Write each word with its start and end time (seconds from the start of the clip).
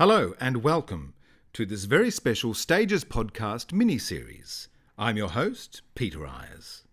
Hello 0.00 0.32
and 0.40 0.62
welcome 0.62 1.12
to 1.52 1.66
this 1.66 1.84
very 1.84 2.10
special 2.10 2.54
Stages 2.54 3.04
podcast 3.04 3.70
mini 3.70 3.98
series. 3.98 4.68
I'm 4.96 5.18
your 5.18 5.28
host, 5.28 5.82
Peter 5.94 6.20
Ayres. 6.20 6.84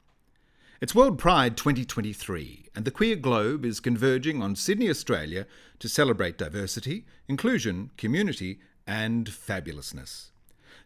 It's 0.82 0.94
World 0.94 1.18
Pride 1.18 1.56
2023, 1.56 2.66
and 2.76 2.84
the 2.84 2.92
queer 2.92 3.16
globe 3.16 3.64
is 3.64 3.80
converging 3.80 4.44
on 4.44 4.58
Sydney, 4.58 4.90
Australia 4.90 5.48
to 5.80 5.88
celebrate 5.88 6.38
diversity, 6.38 7.06
inclusion, 7.30 7.92
community, 7.96 8.60
and 8.86 9.28
fabulousness. 9.28 10.32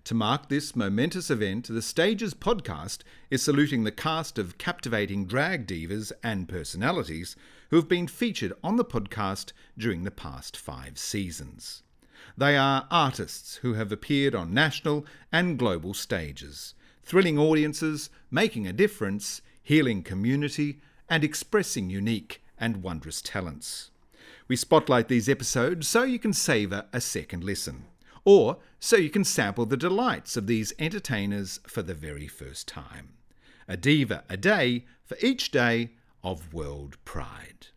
To 0.04 0.14
mark 0.14 0.48
this 0.48 0.76
momentous 0.76 1.32
event, 1.32 1.70
the 1.70 1.82
Stages 1.82 2.36
podcast 2.36 3.00
is 3.32 3.42
saluting 3.42 3.84
the 3.84 3.92
cast 3.92 4.38
of 4.38 4.60
captivating 4.60 5.26
drag 5.26 5.66
divas 5.66 6.12
and 6.22 6.48
personalities 6.48 7.36
who 7.72 7.78
have 7.78 7.90
been 7.90 8.08
featured 8.08 8.54
on 8.64 8.76
the 8.76 8.86
podcast 8.86 9.54
during 9.76 10.04
the 10.04 10.12
past 10.12 10.56
five 10.56 11.00
seasons. 11.00 11.82
They 12.38 12.58
are 12.58 12.88
artists 12.90 13.58
who 13.58 13.74
have 13.74 13.92
appeared 13.92 14.36
on 14.36 14.54
national 14.54 15.06
and 15.32 15.58
global 15.58 15.94
stages, 15.94 16.74
thrilling 17.04 17.38
audiences, 17.38 18.10
making 18.30 18.68
a 18.68 18.74
difference, 18.74 19.42
healing 19.62 20.04
community, 20.04 20.80
and 21.10 21.24
expressing 21.24 21.90
unique 21.90 22.44
and 22.58 22.84
wondrous 22.84 23.22
talents. 23.22 23.92
We 24.48 24.56
spotlight 24.56 25.08
these 25.08 25.30
episodes 25.30 25.88
so 25.88 26.04
you 26.04 26.20
can 26.20 26.34
savour 26.34 26.86
a 26.94 27.02
second 27.02 27.44
listen, 27.44 27.86
or 28.26 28.58
so 28.80 28.98
you 28.98 29.10
can 29.10 29.24
sample 29.24 29.66
the 29.66 29.78
delights 29.78 30.38
of 30.38 30.48
these 30.48 30.74
entertainers 30.80 31.60
for 31.68 31.82
the 31.82 31.94
very 31.94 32.28
first 32.28 32.68
time. 32.68 33.14
A 33.68 33.78
diva 33.78 34.24
a 34.30 34.38
day 34.38 34.86
for 35.04 35.18
each 35.22 35.52
day 35.52 35.92
of 36.24 36.54
World 36.54 36.98
Pride. 37.06 37.68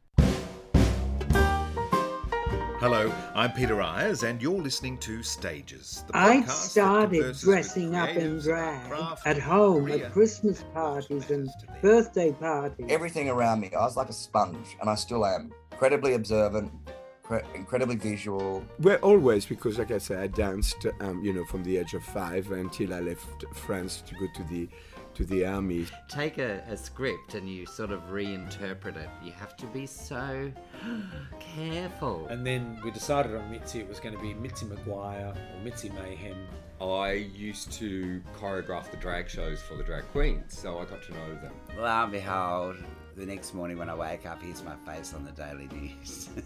Hello, 2.85 3.11
I'm 3.35 3.51
Peter 3.53 3.81
Ayres, 3.81 4.25
and 4.25 4.43
you're 4.43 4.61
listening 4.61 4.99
to 4.99 5.23
Stages. 5.23 6.05
I 6.13 6.43
started 6.43 7.35
dressing 7.39 7.97
up 7.97 8.11
in 8.11 8.39
drag 8.41 8.91
craft, 8.91 9.27
at 9.27 9.39
home 9.39 9.87
career, 9.87 10.05
at 10.05 10.13
Christmas 10.13 10.63
parties 10.75 11.31
and 11.31 11.49
birthday 11.81 12.33
parties. 12.33 12.85
everything 12.91 13.31
around 13.31 13.61
me. 13.61 13.71
I 13.73 13.81
was 13.81 13.97
like 13.97 14.11
a 14.11 14.13
sponge, 14.13 14.77
and 14.83 14.91
I 14.91 14.97
still 14.97 15.25
am. 15.25 15.51
Incredibly 15.73 16.13
observant, 16.13 16.71
cre- 17.23 17.47
incredibly 17.55 17.97
visual. 17.97 18.63
Well, 18.79 18.99
always 19.01 19.47
because, 19.47 19.79
like 19.79 19.91
I 19.91 19.97
said, 19.97 20.19
I 20.19 20.27
danced, 20.27 20.85
um, 21.01 21.25
you 21.25 21.33
know, 21.33 21.47
from 21.47 21.65
the 21.65 21.79
age 21.79 21.95
of 21.95 22.05
five 22.05 22.53
until 22.53 22.93
I 22.93 23.01
left 23.01 23.47
France 23.55 24.03
to 24.07 24.15
go 24.15 24.27
to 24.35 24.43
the 24.43 24.69
to 25.15 25.25
the 25.25 25.45
army. 25.45 25.87
take 26.09 26.39
a, 26.39 26.63
a 26.69 26.77
script 26.77 27.35
and 27.35 27.49
you 27.49 27.67
sort 27.67 27.91
of 27.91 28.01
reinterpret 28.11 28.97
it. 28.97 29.09
You 29.23 29.33
have 29.33 29.57
to 29.59 29.67
be 29.67 29.87
so 29.87 30.51
careful. 31.41 32.27
And 32.29 32.47
then 32.47 32.79
we 32.85 32.91
decided 32.91 33.35
on 33.35 33.51
Mitzi, 33.51 33.81
it 33.81 33.89
was 33.89 34.01
going 34.01 34.15
to 34.15 34.21
be 34.21 34.35
Mitzi 34.35 34.67
Maguire 34.67 35.33
or 35.35 35.65
Mitzi 35.65 35.91
Mayhem. 35.91 36.37
I 36.81 37.13
used 37.13 37.73
to 37.75 38.21
choreograph 38.39 38.91
the 38.91 38.97
drag 38.97 39.29
shows 39.29 39.61
for 39.63 39.77
the 39.77 39.85
drag 39.85 40.05
queens, 40.13 40.59
so 40.59 40.79
I 40.79 40.85
got 40.85 41.03
to 41.05 41.13
know 41.13 41.35
them. 41.41 41.53
Lo 41.79 41.85
and 41.85 42.13
behold, 42.13 42.77
the 43.17 43.25
next 43.25 43.55
morning 43.55 43.79
when 43.79 43.89
I 43.89 43.95
wake 43.95 44.27
up, 44.27 44.43
here's 44.43 44.63
my 44.65 44.75
face 44.85 45.15
on 45.15 45.25
the 45.25 45.31
Daily 45.33 45.69
News. 45.69 46.29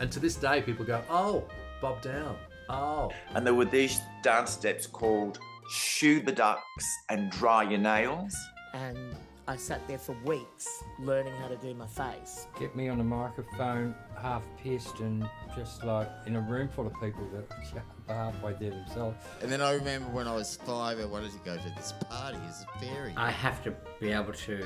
And 0.00 0.10
to 0.10 0.18
this 0.18 0.34
day, 0.34 0.62
people 0.62 0.84
go, 0.84 1.02
"Oh, 1.10 1.44
Bob 1.80 2.02
Downe. 2.02 2.36
Oh, 2.68 3.10
and 3.34 3.46
there 3.46 3.54
were 3.54 3.64
these 3.64 4.00
dance 4.22 4.50
steps 4.50 4.86
called 4.86 5.38
shoe 5.70 6.20
the 6.20 6.32
ducks 6.32 6.98
and 7.08 7.30
dry 7.30 7.62
your 7.62 7.78
nails. 7.78 8.34
and 8.74 9.14
I 9.48 9.56
sat 9.56 9.86
there 9.88 9.98
for 9.98 10.16
weeks 10.24 10.68
learning 11.00 11.32
how 11.34 11.48
to 11.48 11.56
do 11.56 11.74
my 11.74 11.86
face. 11.86 12.46
get 12.58 12.76
me 12.76 12.88
on 12.88 13.00
a 13.00 13.04
microphone, 13.04 13.96
half 14.20 14.42
pissed, 14.62 15.00
and 15.00 15.28
just 15.56 15.82
like 15.82 16.08
in 16.26 16.36
a 16.36 16.40
room 16.40 16.68
full 16.68 16.86
of 16.86 16.92
people 17.00 17.26
that 17.32 17.50
are 17.50 17.84
halfway 18.14 18.52
there 18.54 18.70
themselves. 18.70 19.16
And 19.42 19.50
then 19.50 19.60
I 19.60 19.72
remember 19.74 20.08
when 20.10 20.28
I 20.28 20.34
was 20.36 20.56
five, 20.56 21.00
I 21.00 21.04
wanted 21.04 21.32
to 21.32 21.38
go 21.38 21.56
to 21.56 21.70
this 21.76 21.94
party 22.08 22.38
as 22.48 22.62
a 22.62 22.78
fairy. 22.78 23.12
I 23.16 23.32
have 23.32 23.62
to 23.64 23.74
be 24.00 24.12
able 24.12 24.34
to 24.34 24.64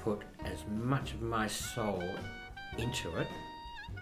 put 0.00 0.22
as 0.44 0.64
much 0.68 1.12
of 1.12 1.22
my 1.22 1.46
soul 1.46 2.02
into 2.78 3.14
it 3.16 3.28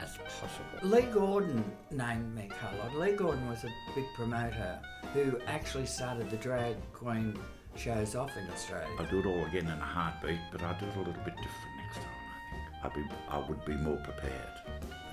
as 0.00 0.16
possible. 0.16 0.64
Lee 0.82 1.02
Gordon 1.12 1.64
named 1.90 2.34
me 2.34 2.48
coloured. 2.60 2.94
Lee 2.94 3.16
Gordon 3.16 3.48
was 3.48 3.64
a 3.64 3.70
big 3.94 4.04
promoter 4.14 4.78
who 5.12 5.38
actually 5.46 5.86
started 5.86 6.30
the 6.30 6.36
drag 6.36 6.76
queen 6.92 7.38
shows 7.76 8.14
off 8.14 8.36
in 8.36 8.48
Australia. 8.50 8.88
I'll 8.98 9.06
do 9.06 9.20
it 9.20 9.26
all 9.26 9.44
again 9.46 9.66
in 9.66 9.78
a 9.78 9.84
heartbeat, 9.84 10.40
but 10.50 10.62
I'll 10.62 10.78
do 10.78 10.86
it 10.86 10.94
a 10.96 10.98
little 10.98 11.12
bit 11.24 11.34
different 11.36 11.76
next 11.84 11.96
time. 11.96 12.04
I 12.84 12.88
think 12.88 13.06
I'd 13.06 13.10
be, 13.10 13.16
I 13.28 13.48
would 13.48 13.64
be 13.64 13.76
more 13.76 13.96
prepared, 13.96 14.54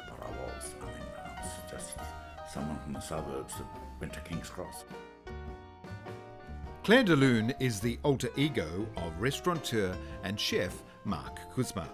but 0.10 0.20
I 0.26 0.30
was. 0.30 0.74
I 0.82 0.86
mean, 0.86 1.10
I 1.24 1.42
was 1.42 1.52
just 1.72 1.94
someone 2.52 2.80
from 2.80 2.94
the 2.94 3.00
suburbs 3.00 3.56
that 3.56 3.66
went 4.00 4.14
to 4.14 4.20
King's 4.22 4.50
Cross. 4.50 4.86
Claire 6.84 7.04
de 7.04 7.16
Lune 7.16 7.54
is 7.60 7.80
the 7.80 7.98
alter 8.04 8.30
ego 8.36 8.86
of 8.98 9.20
restaurateur 9.20 9.96
and 10.24 10.40
chef 10.40 10.84
Mark 11.04 11.40
Kuzma. 11.56 11.88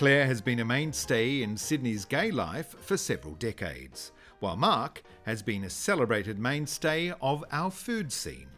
Claire 0.00 0.24
has 0.24 0.40
been 0.40 0.60
a 0.60 0.64
mainstay 0.64 1.42
in 1.42 1.58
Sydney's 1.58 2.06
gay 2.06 2.30
life 2.30 2.74
for 2.80 2.96
several 2.96 3.34
decades, 3.34 4.12
while 4.38 4.56
Mark 4.56 5.02
has 5.24 5.42
been 5.42 5.64
a 5.64 5.68
celebrated 5.68 6.38
mainstay 6.38 7.12
of 7.20 7.44
our 7.52 7.70
food 7.70 8.10
scene. 8.10 8.48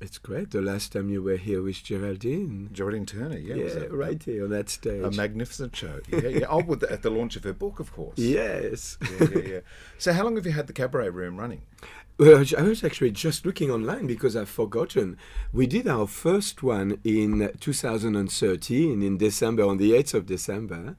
It's 0.00 0.18
great. 0.18 0.52
The 0.52 0.62
last 0.62 0.92
time 0.92 1.10
you 1.10 1.22
were 1.22 1.36
here 1.36 1.60
with 1.60 1.82
Geraldine. 1.82 2.70
Geraldine 2.72 3.04
Turner, 3.04 3.36
yeah, 3.36 3.56
Yeah, 3.56 3.64
was 3.64 3.74
a- 3.76 3.88
right 3.88 4.22
here 4.22 4.44
on 4.44 4.50
that 4.50 4.68
stage. 4.70 5.02
A 5.02 5.10
magnificent 5.10 5.74
show. 5.74 6.00
Yeah, 6.08 6.28
yeah. 6.28 6.46
Oh, 6.48 6.62
with 6.62 6.80
the, 6.80 6.92
at 6.92 7.02
the 7.02 7.10
launch 7.10 7.34
of 7.34 7.42
her 7.44 7.52
book, 7.52 7.80
of 7.80 7.92
course. 7.92 8.16
Yes. 8.16 8.96
Yeah, 9.02 9.26
yeah, 9.34 9.38
yeah. 9.54 9.60
So, 9.98 10.12
how 10.12 10.22
long 10.22 10.36
have 10.36 10.46
you 10.46 10.52
had 10.52 10.68
the 10.68 10.72
cabaret 10.72 11.08
room 11.10 11.36
running? 11.36 11.62
Well, 12.16 12.44
I 12.56 12.62
was 12.62 12.82
actually 12.84 13.10
just 13.12 13.44
looking 13.46 13.70
online 13.72 14.06
because 14.06 14.36
I've 14.36 14.48
forgotten. 14.48 15.16
We 15.52 15.66
did 15.66 15.86
our 15.88 16.06
first 16.06 16.62
one 16.62 16.98
in 17.04 17.50
2013 17.60 19.02
in 19.02 19.18
December, 19.18 19.64
on 19.64 19.78
the 19.78 19.92
8th 19.92 20.14
of 20.14 20.26
December. 20.26 20.96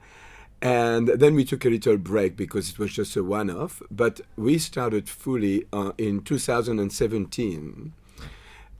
And 0.61 1.07
then 1.07 1.35
we 1.35 1.45
took 1.45 1.63
a 1.63 1.69
little 1.69 1.97
break 1.97 2.35
because 2.35 2.69
it 2.69 2.79
was 2.79 2.91
just 2.93 3.15
a 3.15 3.23
one 3.23 3.49
off. 3.49 3.81
But 3.89 4.19
we 4.35 4.57
started 4.57 5.07
fully 5.07 5.65
uh, 5.71 5.93
in 5.97 6.21
2017 6.21 7.93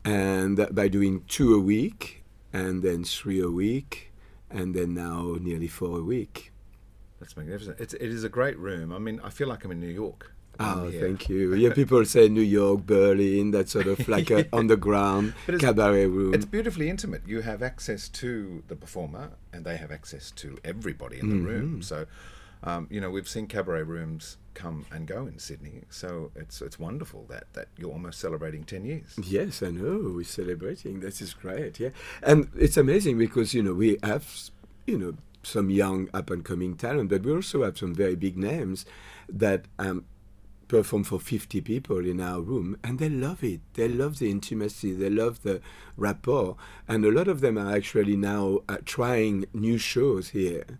and 0.05 0.67
by 0.71 0.87
doing 0.87 1.23
two 1.27 1.53
a 1.53 1.59
week 1.59 2.23
and 2.53 2.83
then 2.83 3.03
three 3.03 3.41
a 3.41 3.49
week 3.49 4.11
and 4.49 4.73
then 4.73 4.93
now 4.93 5.37
nearly 5.39 5.67
four 5.67 5.99
a 5.99 6.03
week. 6.03 6.51
That's 7.19 7.35
magnificent. 7.35 7.79
It's, 7.79 7.93
it 7.93 8.09
is 8.09 8.23
a 8.23 8.29
great 8.29 8.57
room. 8.57 8.93
I 8.93 8.99
mean, 8.99 9.19
I 9.23 9.29
feel 9.29 9.47
like 9.47 9.63
I'm 9.65 9.71
in 9.71 9.79
New 9.79 9.87
York. 9.87 10.31
Oh, 10.59 10.87
Yeah. 10.87 10.99
thank 10.99 11.29
you. 11.29 11.53
Yeah, 11.63 11.73
people 11.73 12.03
say 12.05 12.27
New 12.27 12.41
York, 12.41 12.85
Berlin, 12.85 13.51
that 13.51 13.69
sort 13.69 13.87
of 13.87 14.07
like 14.15 14.29
a 14.29 14.47
underground 14.53 15.33
cabaret 15.59 16.07
room. 16.07 16.33
It's 16.33 16.45
beautifully 16.45 16.89
intimate. 16.89 17.21
You 17.25 17.41
have 17.41 17.63
access 17.63 18.09
to 18.09 18.63
the 18.67 18.75
performer, 18.75 19.31
and 19.53 19.65
they 19.65 19.77
have 19.77 19.91
access 19.91 20.31
to 20.31 20.57
everybody 20.63 21.19
in 21.19 21.29
the 21.29 21.35
mm-hmm. 21.35 21.45
room. 21.45 21.81
So, 21.81 22.05
um, 22.63 22.87
you 22.89 22.99
know, 22.99 23.09
we've 23.09 23.27
seen 23.27 23.47
cabaret 23.47 23.83
rooms 23.83 24.37
come 24.53 24.85
and 24.91 25.07
go 25.07 25.25
in 25.27 25.39
Sydney. 25.39 25.83
So 25.89 26.31
it's 26.35 26.61
it's 26.61 26.77
wonderful 26.77 27.25
that 27.29 27.45
that 27.53 27.67
you're 27.77 27.91
almost 27.91 28.19
celebrating 28.19 28.63
ten 28.63 28.85
years. 28.85 29.17
Yes, 29.23 29.63
I 29.63 29.71
know. 29.71 30.11
We're 30.15 30.23
celebrating. 30.25 30.99
This 30.99 31.21
is 31.21 31.33
great. 31.33 31.79
Yeah, 31.79 31.89
and 32.21 32.49
it's 32.57 32.77
amazing 32.77 33.17
because 33.17 33.53
you 33.53 33.63
know 33.63 33.73
we 33.73 33.97
have 34.03 34.27
you 34.85 34.97
know 34.97 35.13
some 35.41 35.69
young 35.69 36.09
up 36.13 36.29
and 36.29 36.43
coming 36.43 36.75
talent, 36.75 37.09
but 37.09 37.23
we 37.23 37.31
also 37.31 37.63
have 37.63 37.77
some 37.77 37.95
very 37.95 38.15
big 38.15 38.37
names 38.37 38.85
that 39.29 39.65
um, 39.77 40.03
perform 40.67 41.03
for 41.03 41.19
50 41.19 41.61
people 41.61 42.05
in 42.05 42.21
our 42.21 42.41
room 42.41 42.77
and 42.83 42.99
they 42.99 43.09
love 43.09 43.43
it 43.43 43.59
they 43.73 43.87
love 43.87 44.19
the 44.19 44.29
intimacy 44.29 44.93
they 44.93 45.09
love 45.09 45.41
the 45.41 45.59
rapport 45.97 46.55
and 46.87 47.03
a 47.03 47.09
lot 47.11 47.27
of 47.27 47.41
them 47.41 47.57
are 47.57 47.75
actually 47.75 48.15
now 48.15 48.59
uh, 48.69 48.77
trying 48.85 49.45
new 49.51 49.79
shows 49.79 50.29
here 50.29 50.79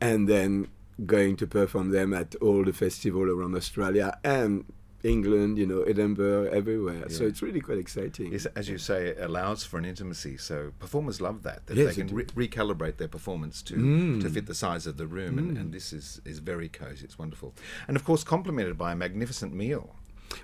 and 0.00 0.26
then 0.26 0.66
going 1.04 1.36
to 1.36 1.46
perform 1.46 1.90
them 1.90 2.14
at 2.14 2.34
all 2.36 2.64
the 2.64 2.72
festival 2.72 3.24
around 3.30 3.54
australia 3.54 4.18
and 4.24 4.64
england 5.04 5.58
you 5.58 5.66
know 5.66 5.82
edinburgh 5.82 6.44
everywhere 6.50 7.08
so 7.10 7.24
it's 7.24 7.42
really 7.42 7.60
quite 7.60 7.78
exciting 7.78 8.32
Yes, 8.32 8.46
as 8.56 8.68
you 8.68 8.78
say, 8.78 9.08
it 9.08 9.18
allows 9.20 9.62
for 9.62 9.76
an 9.78 9.84
intimacy. 9.84 10.36
So 10.38 10.72
performers 10.78 11.20
love 11.20 11.42
that. 11.42 11.66
That 11.66 11.76
Yes, 11.76 11.94
they 11.94 12.02
can 12.02 12.14
re- 12.14 12.24
recalibrate 12.48 12.96
their 12.96 13.06
performance 13.08 13.62
to 13.68 13.74
Mm. 13.74 14.20
to 14.22 14.30
fit 14.30 14.46
the 14.46 14.54
size 14.54 14.84
of 14.86 14.96
the 14.96 15.06
room, 15.06 15.38
and, 15.38 15.48
Mm. 15.56 15.60
and 15.60 15.72
this 15.72 15.92
is 15.92 16.20
is 16.24 16.38
very 16.40 16.68
cozy. 16.68 17.04
It's 17.04 17.18
wonderful, 17.18 17.54
and 17.86 17.94
of 17.96 18.02
course 18.04 18.24
complemented 18.24 18.76
by 18.78 18.90
a 18.92 18.96
magnificent 18.96 19.52
meal. 19.54 19.94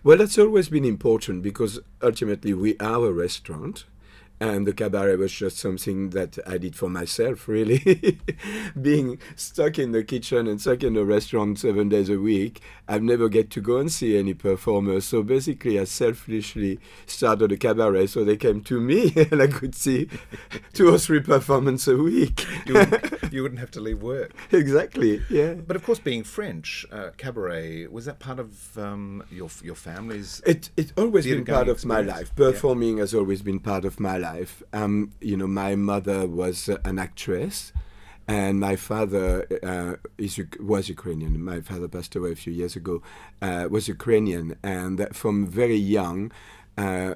Well, 0.04 0.18
that's 0.18 0.38
always 0.38 0.68
been 0.68 0.84
important 0.84 1.42
because 1.42 1.80
ultimately 2.00 2.52
we 2.54 2.76
are 2.78 3.04
a 3.06 3.12
restaurant. 3.12 3.86
And 4.42 4.66
the 4.66 4.72
cabaret 4.72 5.14
was 5.14 5.30
just 5.30 5.58
something 5.58 6.10
that 6.10 6.36
I 6.44 6.58
did 6.58 6.74
for 6.74 6.88
myself, 6.88 7.46
really. 7.46 8.18
Being 8.82 9.20
stuck 9.36 9.78
in 9.78 9.92
the 9.92 10.02
kitchen 10.02 10.48
and 10.48 10.60
stuck 10.60 10.82
in 10.82 10.94
the 10.94 11.04
restaurant 11.04 11.60
seven 11.60 11.88
days 11.88 12.08
a 12.08 12.18
week, 12.18 12.60
I've 12.88 13.04
never 13.04 13.28
get 13.28 13.50
to 13.50 13.60
go 13.60 13.76
and 13.76 13.90
see 13.90 14.18
any 14.18 14.34
performers. 14.34 15.04
So 15.04 15.22
basically, 15.22 15.78
I 15.78 15.84
selfishly 15.84 16.80
started 17.06 17.52
a 17.52 17.56
cabaret 17.56 18.08
so 18.08 18.24
they 18.24 18.36
came 18.36 18.62
to 18.62 18.80
me 18.80 19.12
and 19.30 19.40
I 19.40 19.46
could 19.46 19.76
see 19.76 20.08
two 20.72 20.92
or 20.92 20.98
three 20.98 21.20
performances 21.20 21.94
a 21.94 21.96
week. 21.96 22.44
You 22.66 22.74
wouldn't, 22.74 23.32
you 23.32 23.42
wouldn't 23.42 23.60
have 23.60 23.70
to 23.70 23.80
leave 23.80 24.02
work. 24.02 24.32
exactly, 24.50 25.22
yeah. 25.30 25.54
But 25.54 25.76
of 25.76 25.84
course, 25.84 26.00
being 26.00 26.24
French, 26.24 26.84
uh, 26.90 27.10
cabaret 27.16 27.86
was 27.86 28.06
that 28.06 28.18
part 28.18 28.40
of 28.40 28.76
um, 28.76 29.22
your 29.30 29.50
your 29.62 29.76
family's? 29.76 30.42
It 30.44 30.70
it's 30.76 30.92
always 30.96 31.26
been 31.26 31.44
part 31.44 31.68
of 31.68 31.84
my 31.84 32.00
life. 32.00 32.32
Yeah. 32.36 32.50
Performing 32.50 32.98
has 32.98 33.14
always 33.14 33.40
been 33.40 33.60
part 33.60 33.84
of 33.84 34.00
my 34.00 34.18
life. 34.18 34.31
Um, 34.72 35.12
you 35.20 35.36
know, 35.36 35.46
my 35.46 35.74
mother 35.74 36.26
was 36.26 36.68
uh, 36.68 36.78
an 36.84 36.98
actress, 36.98 37.72
and 38.28 38.60
my 38.60 38.76
father 38.76 39.46
uh, 39.62 39.94
is 40.18 40.40
was 40.60 40.88
Ukrainian. 40.88 41.32
My 41.42 41.60
father 41.60 41.88
passed 41.88 42.14
away 42.16 42.32
a 42.32 42.36
few 42.44 42.52
years 42.52 42.74
ago. 42.76 43.02
Uh, 43.40 43.68
was 43.70 43.88
Ukrainian, 43.88 44.46
and 44.62 44.96
from 45.12 45.46
very 45.46 45.80
young, 45.98 46.18
uh, 46.76 47.14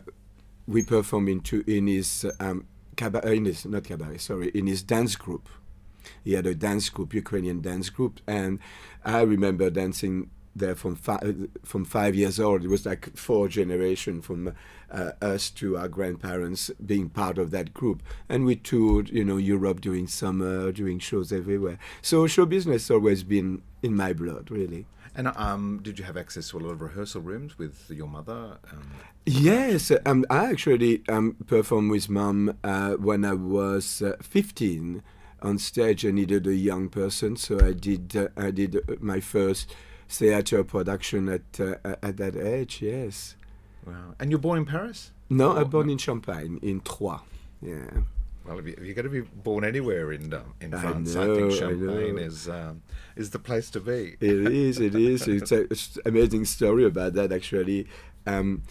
we 0.66 0.82
performed 0.82 1.28
into 1.28 1.56
in 1.66 1.86
his 1.86 2.26
um, 2.40 2.66
cabaret, 2.96 3.36
in 3.36 3.44
his 3.44 3.64
not 3.64 3.84
cabaret, 3.84 4.18
sorry, 4.18 4.48
in 4.60 4.66
his 4.66 4.82
dance 4.82 5.16
group. 5.16 5.48
He 6.24 6.32
had 6.34 6.46
a 6.46 6.54
dance 6.54 6.88
group, 6.88 7.14
Ukrainian 7.14 7.60
dance 7.60 7.88
group, 7.90 8.20
and 8.26 8.52
I 9.04 9.20
remember 9.22 9.70
dancing 9.70 10.30
there 10.58 10.74
from 10.74 10.96
five 10.96 11.48
from 11.64 11.84
five 11.84 12.14
years 12.14 12.40
old. 12.40 12.64
It 12.64 12.68
was 12.68 12.86
like 12.86 13.16
four 13.16 13.48
generation 13.48 14.22
from 14.22 14.54
uh, 14.90 15.12
us 15.20 15.50
to 15.50 15.76
our 15.76 15.88
grandparents 15.88 16.70
being 16.84 17.08
part 17.08 17.38
of 17.38 17.50
that 17.50 17.74
group, 17.74 18.02
and 18.28 18.44
we 18.44 18.56
toured, 18.56 19.10
you 19.10 19.24
know, 19.24 19.36
Europe 19.36 19.80
during 19.80 20.06
summer, 20.06 20.72
doing 20.72 20.98
shows 20.98 21.32
everywhere. 21.32 21.78
So 22.02 22.26
show 22.26 22.46
business 22.46 22.90
always 22.90 23.22
been 23.22 23.62
in 23.82 23.94
my 23.96 24.12
blood, 24.12 24.50
really. 24.50 24.86
And 25.14 25.28
um, 25.28 25.80
did 25.82 25.98
you 25.98 26.04
have 26.04 26.18
access 26.18 26.50
to 26.50 26.58
a 26.58 26.60
lot 26.60 26.72
of 26.72 26.82
rehearsal 26.82 27.22
rooms 27.22 27.56
with 27.58 27.90
your 27.90 28.06
mother? 28.06 28.58
Um, 28.70 28.90
Yes, 29.28 29.90
um, 30.04 30.24
I 30.30 30.50
actually 30.50 31.02
um, 31.08 31.34
performed 31.48 31.90
with 31.90 32.08
mom 32.08 32.56
uh, 32.62 32.92
when 32.92 33.24
I 33.24 33.32
was 33.32 34.00
uh, 34.00 34.14
15 34.22 35.02
on 35.42 35.58
stage. 35.58 36.06
I 36.06 36.12
needed 36.12 36.46
a 36.46 36.54
young 36.54 36.88
person, 36.88 37.34
so 37.34 37.58
I 37.60 37.72
did. 37.72 38.14
Uh, 38.14 38.28
I 38.36 38.52
did 38.52 38.76
uh, 38.76 38.94
my 39.00 39.18
first 39.18 39.74
theater 40.08 40.64
production 40.64 41.28
at 41.28 41.60
uh, 41.60 41.96
at 42.02 42.16
that 42.16 42.36
age. 42.36 42.82
Yes. 42.82 43.36
wow. 43.86 44.14
And 44.18 44.30
you're 44.30 44.38
born 44.40 44.58
in 44.58 44.66
Paris? 44.66 45.12
No, 45.28 45.52
Oh, 45.52 45.56
I'm 45.56 45.70
born 45.70 45.90
in 45.90 45.98
Champagne, 45.98 46.58
in 46.62 46.80
Troyes. 46.80 47.20
Yeah. 47.60 48.02
Well, 48.44 48.60
if, 48.60 48.66
you, 48.66 48.74
if 48.78 48.84
you're 48.84 48.94
going 48.94 49.06
to 49.06 49.10
be 49.10 49.22
born 49.22 49.64
anywhere 49.64 50.12
in 50.12 50.32
um, 50.32 50.54
in 50.60 50.70
France, 50.70 51.16
I, 51.16 51.26
know, 51.26 51.36
think 51.36 51.52
Champagne 51.52 52.16
know. 52.16 52.22
is 52.22 52.48
um, 52.48 52.82
is 53.16 53.30
the 53.30 53.40
place 53.40 53.70
to 53.70 53.80
be. 53.80 54.16
It 54.20 54.52
is. 54.52 54.78
It 54.78 54.94
is. 54.94 55.26
It's 55.28 55.52
a 55.52 55.66
amazing 56.08 56.44
story 56.44 56.84
about 56.84 57.14
that. 57.14 57.32
Actually, 57.32 57.88
um, 58.24 58.62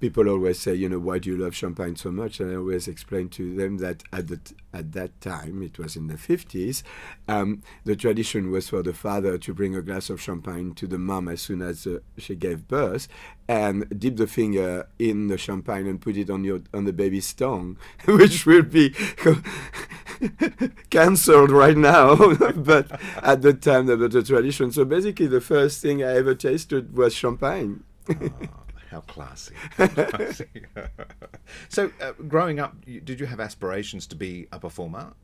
people 0.00 0.28
always 0.28 0.58
say, 0.58 0.74
you 0.74 0.88
know, 0.88 0.98
why 0.98 1.18
do 1.18 1.30
you 1.30 1.36
love 1.36 1.54
champagne 1.54 1.96
so 1.96 2.10
much? 2.10 2.40
And 2.40 2.50
I 2.50 2.56
always 2.56 2.88
explain 2.88 3.28
to 3.30 3.54
them 3.54 3.78
that 3.78 4.02
at 4.12 4.28
the 4.28 4.36
t- 4.38 4.56
at 4.72 4.92
that 4.92 5.20
time, 5.20 5.62
it 5.62 5.78
was 5.78 5.96
in 5.96 6.08
the 6.08 6.18
fifties, 6.18 6.82
um, 7.28 7.62
the 7.84 7.96
tradition 7.96 8.50
was 8.50 8.68
for 8.68 8.82
the 8.82 8.92
father 8.92 9.38
to 9.38 9.54
bring 9.54 9.76
a 9.76 9.82
glass 9.82 10.10
of 10.10 10.20
champagne 10.20 10.74
to 10.74 10.86
the 10.86 10.98
mom 10.98 11.28
as 11.28 11.40
soon 11.40 11.62
as 11.62 11.86
uh, 11.86 11.98
she 12.18 12.34
gave 12.34 12.66
birth, 12.68 13.08
and 13.48 13.86
dip 13.98 14.16
the 14.16 14.26
finger 14.26 14.88
in 14.98 15.28
the 15.28 15.38
champagne 15.38 15.86
and 15.86 16.00
put 16.00 16.16
it 16.16 16.30
on 16.30 16.44
your 16.44 16.60
on 16.72 16.84
the 16.84 16.92
baby's 16.92 17.32
tongue, 17.32 17.76
which 18.06 18.46
will 18.46 18.62
be 18.62 18.94
cancelled 20.90 21.50
right 21.50 21.76
now. 21.76 22.16
but 22.56 23.00
at 23.22 23.42
the 23.42 23.54
time, 23.54 23.86
that 23.86 23.98
was 23.98 24.12
the 24.12 24.22
tradition. 24.22 24.72
So 24.72 24.84
basically, 24.84 25.26
the 25.26 25.40
first 25.40 25.80
thing 25.80 26.02
I 26.02 26.16
ever 26.16 26.34
tasted 26.34 26.96
was 26.96 27.14
champagne. 27.14 27.84
How 28.94 29.00
classy. 29.00 29.54
How 29.76 29.88
classy. 29.88 30.46
so, 31.68 31.90
uh, 32.00 32.12
growing 32.28 32.60
up, 32.60 32.76
did 32.84 33.18
you 33.18 33.26
have 33.26 33.40
aspirations 33.40 34.06
to 34.06 34.14
be 34.14 34.46
a 34.52 34.60
performer? 34.60 35.14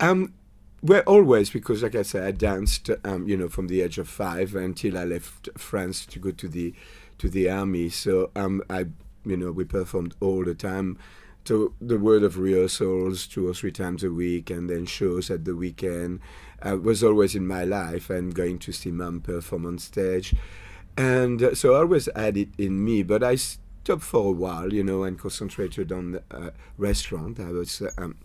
Um, 0.00 0.34
well, 0.82 1.02
always 1.06 1.48
because, 1.48 1.84
like 1.84 1.94
I 1.94 2.02
said, 2.02 2.24
I 2.24 2.32
danced, 2.32 2.90
um, 3.04 3.28
you 3.28 3.36
know, 3.36 3.48
from 3.48 3.68
the 3.68 3.82
age 3.82 3.98
of 3.98 4.08
five 4.08 4.56
until 4.56 4.98
I 4.98 5.04
left 5.04 5.48
France 5.56 6.06
to 6.06 6.18
go 6.18 6.32
to 6.32 6.48
the 6.48 6.74
to 7.18 7.28
the 7.28 7.48
army. 7.48 7.88
So, 7.88 8.32
um, 8.34 8.62
I, 8.68 8.86
you 9.24 9.36
know, 9.36 9.52
we 9.52 9.62
performed 9.62 10.16
all 10.20 10.44
the 10.44 10.54
time. 10.54 10.98
To 11.44 11.74
the 11.78 11.98
word 11.98 12.22
of 12.22 12.38
rehearsals 12.38 13.26
two 13.26 13.46
or 13.46 13.52
three 13.52 13.70
times 13.70 14.02
a 14.02 14.10
week, 14.10 14.50
and 14.50 14.68
then 14.68 14.86
shows 14.86 15.30
at 15.30 15.44
the 15.44 15.54
weekend 15.54 16.20
uh, 16.62 16.78
was 16.78 17.04
always 17.04 17.36
in 17.36 17.46
my 17.46 17.62
life. 17.64 18.10
And 18.10 18.34
going 18.34 18.58
to 18.60 18.72
see 18.72 18.90
mom 18.90 19.20
perform 19.20 19.66
on 19.66 19.78
stage, 19.78 20.34
and 20.96 21.42
uh, 21.42 21.54
so 21.54 21.74
I 21.74 21.78
always 21.78 22.08
had 22.14 22.36
it 22.36 22.48
in 22.58 22.84
me. 22.84 23.02
But 23.02 23.22
I 23.22 23.36
stopped 23.36 24.02
for 24.02 24.28
a 24.28 24.32
while, 24.32 24.72
you 24.72 24.84
know, 24.84 25.02
and 25.02 25.18
concentrated 25.18 25.92
on 25.92 26.12
the 26.12 26.22
uh, 26.30 26.50
restaurant. 26.78 27.40
I 27.40 27.50
was. 27.50 27.82
Uh, 27.82 27.90
um, 27.98 28.16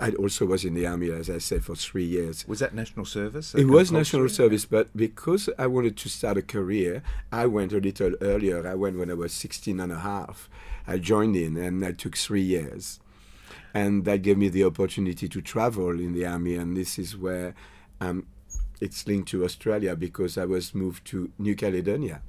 I 0.00 0.10
also 0.12 0.46
was 0.46 0.64
in 0.64 0.74
the 0.74 0.86
army, 0.86 1.10
as 1.10 1.28
I 1.28 1.38
said, 1.38 1.64
for 1.64 1.74
three 1.74 2.04
years. 2.04 2.46
Was 2.48 2.60
that 2.60 2.74
national 2.74 3.04
service? 3.04 3.54
It 3.54 3.66
was 3.66 3.92
national 3.92 4.28
service, 4.30 4.64
but 4.64 4.94
because 4.96 5.48
I 5.58 5.66
wanted 5.66 5.96
to 5.98 6.08
start 6.08 6.38
a 6.38 6.42
career, 6.42 7.02
I 7.30 7.46
went 7.46 7.72
a 7.72 7.78
little 7.78 8.14
earlier. 8.20 8.66
I 8.66 8.74
went 8.74 8.98
when 8.98 9.10
I 9.10 9.14
was 9.14 9.32
16 9.32 9.78
and 9.80 9.92
a 9.92 9.98
half. 9.98 10.48
I 10.86 10.98
joined 10.98 11.36
in, 11.36 11.56
and 11.56 11.84
I 11.84 11.92
took 11.92 12.16
three 12.16 12.42
years. 12.42 13.00
And 13.74 14.04
that 14.06 14.22
gave 14.22 14.38
me 14.38 14.48
the 14.48 14.64
opportunity 14.64 15.28
to 15.28 15.40
travel 15.42 15.90
in 15.90 16.14
the 16.14 16.24
army, 16.26 16.54
and 16.54 16.76
this 16.76 16.98
is 16.98 17.16
where 17.16 17.54
um, 18.00 18.26
it's 18.80 19.06
linked 19.06 19.28
to 19.30 19.44
Australia 19.44 19.96
because 19.96 20.36
I 20.36 20.44
was 20.44 20.74
moved 20.74 21.04
to 21.06 21.30
New 21.38 21.54
Caledonia. 21.54 22.22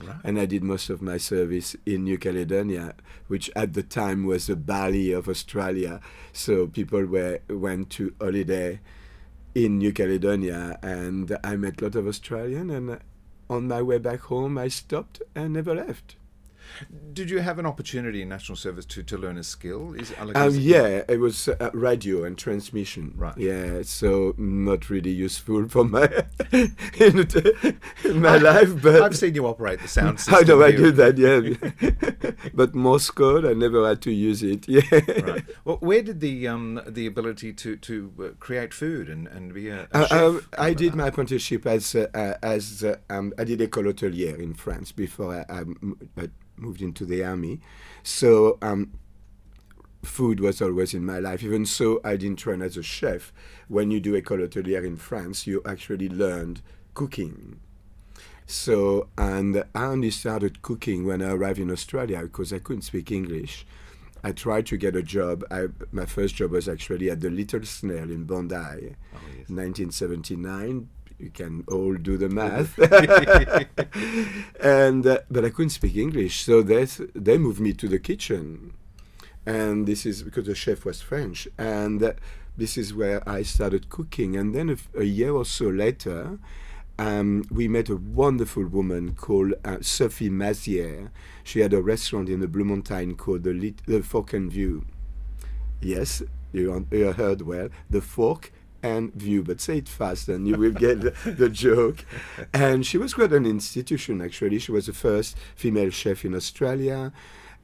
Right. 0.00 0.16
and 0.24 0.40
I 0.40 0.46
did 0.46 0.64
most 0.64 0.90
of 0.90 1.00
my 1.00 1.18
service 1.18 1.76
in 1.86 2.02
New 2.04 2.18
Caledonia, 2.18 2.94
which 3.28 3.48
at 3.54 3.74
the 3.74 3.82
time 3.82 4.24
was 4.24 4.48
the 4.48 4.56
Bali 4.56 5.12
of 5.12 5.28
Australia. 5.28 6.00
So 6.32 6.66
people 6.66 7.04
were 7.04 7.38
went 7.48 7.90
to 7.90 8.12
holiday 8.20 8.80
in 9.54 9.78
New 9.78 9.92
Caledonia, 9.92 10.78
and 10.82 11.38
I 11.44 11.56
met 11.56 11.80
a 11.80 11.84
lot 11.84 11.94
of 11.94 12.08
Australian. 12.08 12.70
And 12.70 12.98
on 13.48 13.68
my 13.68 13.82
way 13.82 13.98
back 13.98 14.20
home, 14.22 14.58
I 14.58 14.68
stopped 14.68 15.22
and 15.34 15.52
never 15.52 15.74
left. 15.74 16.16
Did 17.12 17.30
you 17.30 17.38
have 17.40 17.58
an 17.58 17.66
opportunity 17.66 18.22
in 18.22 18.28
national 18.28 18.56
service 18.56 18.84
to, 18.86 19.02
to 19.04 19.16
learn 19.18 19.38
a 19.38 19.44
skill? 19.44 19.94
Is, 19.94 20.12
Um, 20.34 20.54
yeah, 20.56 21.02
it 21.08 21.20
was 21.20 21.48
uh, 21.48 21.70
radio 21.72 22.24
and 22.24 22.36
transmission. 22.36 23.12
Right. 23.16 23.36
Yeah, 23.38 23.82
so 23.82 24.34
not 24.36 24.90
really 24.90 25.10
useful 25.10 25.68
for 25.74 25.84
my 25.84 26.08
in, 26.98 27.26
my 28.20 28.36
life. 28.38 28.82
But 28.82 29.02
I've 29.02 29.16
seen 29.16 29.34
you 29.34 29.46
operate 29.46 29.80
the 29.80 29.88
sound 29.88 30.18
I 30.28 30.42
know 30.42 30.60
system 30.60 30.62
I 30.62 30.70
do 30.72 30.90
that. 30.92 31.18
Yeah, 31.18 32.50
but 32.54 32.74
Morse 32.74 33.10
code, 33.10 33.44
I 33.44 33.52
never 33.52 33.86
had 33.86 34.00
to 34.02 34.10
use 34.10 34.42
it. 34.42 34.68
Yeah. 34.68 34.82
right. 35.22 35.44
Well, 35.64 35.76
where 35.78 36.02
did 36.02 36.20
the 36.20 36.48
um, 36.48 36.80
the 36.86 37.06
ability 37.06 37.52
to 37.54 37.76
to 37.76 38.12
uh, 38.20 38.28
create 38.40 38.74
food 38.74 39.08
and, 39.08 39.28
and 39.28 39.52
be 39.54 39.68
a, 39.68 39.82
a 39.92 39.96
Uh, 39.96 40.06
chef 40.06 40.12
um, 40.12 40.40
come 40.50 40.64
I 40.66 40.74
did 40.74 40.94
my 40.94 41.06
apprenticeship 41.08 41.66
as 41.66 41.94
uh, 41.94 42.06
uh, 42.14 42.34
as 42.42 42.82
uh, 42.84 42.96
um, 43.10 43.32
I 43.38 43.44
did 43.44 43.60
école 43.60 43.84
hôtelière 43.92 44.38
in 44.38 44.54
France 44.54 44.92
before 44.92 45.34
I, 45.48 45.52
I 45.52 45.60
m- 45.60 45.96
I 46.16 46.28
moved 46.56 46.82
into 46.82 47.04
the 47.04 47.24
army. 47.24 47.60
So 48.02 48.58
um, 48.62 48.92
food 50.02 50.40
was 50.40 50.60
always 50.60 50.94
in 50.94 51.04
my 51.04 51.18
life. 51.18 51.42
Even 51.42 51.66
so, 51.66 52.00
I 52.04 52.16
didn't 52.16 52.38
train 52.38 52.62
as 52.62 52.76
a 52.76 52.82
chef. 52.82 53.32
When 53.68 53.90
you 53.90 54.00
do 54.00 54.20
école 54.20 54.46
hôtelière 54.46 54.84
in 54.84 54.96
France, 54.96 55.46
you 55.46 55.62
actually 55.66 56.08
learned 56.08 56.62
cooking. 56.94 57.60
So, 58.46 59.08
and 59.16 59.64
I 59.74 59.84
only 59.84 60.10
started 60.10 60.62
cooking 60.62 61.06
when 61.06 61.22
I 61.22 61.32
arrived 61.32 61.58
in 61.58 61.70
Australia 61.70 62.20
because 62.22 62.52
I 62.52 62.58
couldn't 62.58 62.82
speak 62.82 63.10
English. 63.10 63.66
I 64.22 64.32
tried 64.32 64.66
to 64.66 64.76
get 64.76 64.96
a 64.96 65.02
job. 65.02 65.44
I, 65.50 65.66
my 65.92 66.06
first 66.06 66.36
job 66.36 66.50
was 66.50 66.68
actually 66.68 67.10
at 67.10 67.20
the 67.20 67.30
Little 67.30 67.64
Snail 67.64 68.10
in 68.10 68.24
Bondi, 68.24 68.96
1979. 69.48 70.88
You 71.24 71.30
can 71.30 71.64
all 71.68 71.94
do 71.94 72.16
the 72.18 72.28
math. 72.40 72.78
and 74.60 75.06
uh, 75.06 75.18
but 75.30 75.44
I 75.44 75.50
couldn't 75.50 75.70
speak 75.70 75.96
English, 75.96 76.44
so 76.44 76.62
they 76.62 76.84
they 77.14 77.38
moved 77.38 77.60
me 77.60 77.72
to 77.72 77.88
the 77.88 77.98
kitchen, 77.98 78.74
and 79.46 79.86
this 79.86 80.04
is 80.04 80.22
because 80.22 80.46
the 80.46 80.54
chef 80.54 80.84
was 80.84 81.00
French, 81.00 81.48
and 81.58 82.02
uh, 82.02 82.12
this 82.56 82.76
is 82.76 82.92
where 82.94 83.26
I 83.28 83.42
started 83.42 83.88
cooking. 83.88 84.36
And 84.36 84.54
then 84.54 84.68
a, 84.68 84.72
f- 84.74 84.88
a 84.96 85.04
year 85.04 85.32
or 85.32 85.44
so 85.44 85.66
later, 85.66 86.38
um, 86.98 87.44
we 87.50 87.66
met 87.68 87.88
a 87.88 87.96
wonderful 87.96 88.66
woman 88.66 89.14
called 89.14 89.54
uh, 89.64 89.78
Sophie 89.80 90.30
Mazier. 90.30 91.10
She 91.42 91.60
had 91.60 91.72
a 91.72 91.82
restaurant 91.82 92.28
in 92.28 92.40
the 92.40 92.48
Blue 92.48 92.64
Mountain 92.64 93.16
called 93.16 93.42
the, 93.44 93.54
Lit- 93.54 93.82
the 93.86 94.02
Fork 94.02 94.32
and 94.34 94.52
View. 94.52 94.84
Yes, 95.80 96.22
you, 96.52 96.72
un- 96.72 96.86
you 96.90 97.12
heard 97.12 97.42
well. 97.42 97.68
The 97.90 98.00
Fork 98.00 98.52
and 98.84 99.14
View, 99.14 99.42
but 99.42 99.62
say 99.62 99.78
it 99.78 99.88
fast 99.88 100.28
and 100.28 100.46
you 100.46 100.56
will 100.56 100.70
get 100.72 101.00
the, 101.00 101.30
the 101.30 101.48
joke. 101.48 102.04
And 102.52 102.84
she 102.84 102.98
was 102.98 103.14
quite 103.14 103.32
an 103.32 103.46
institution, 103.46 104.20
actually. 104.20 104.58
She 104.58 104.72
was 104.72 104.86
the 104.86 104.92
first 104.92 105.38
female 105.56 105.88
chef 105.88 106.24
in 106.24 106.34
Australia. 106.34 107.10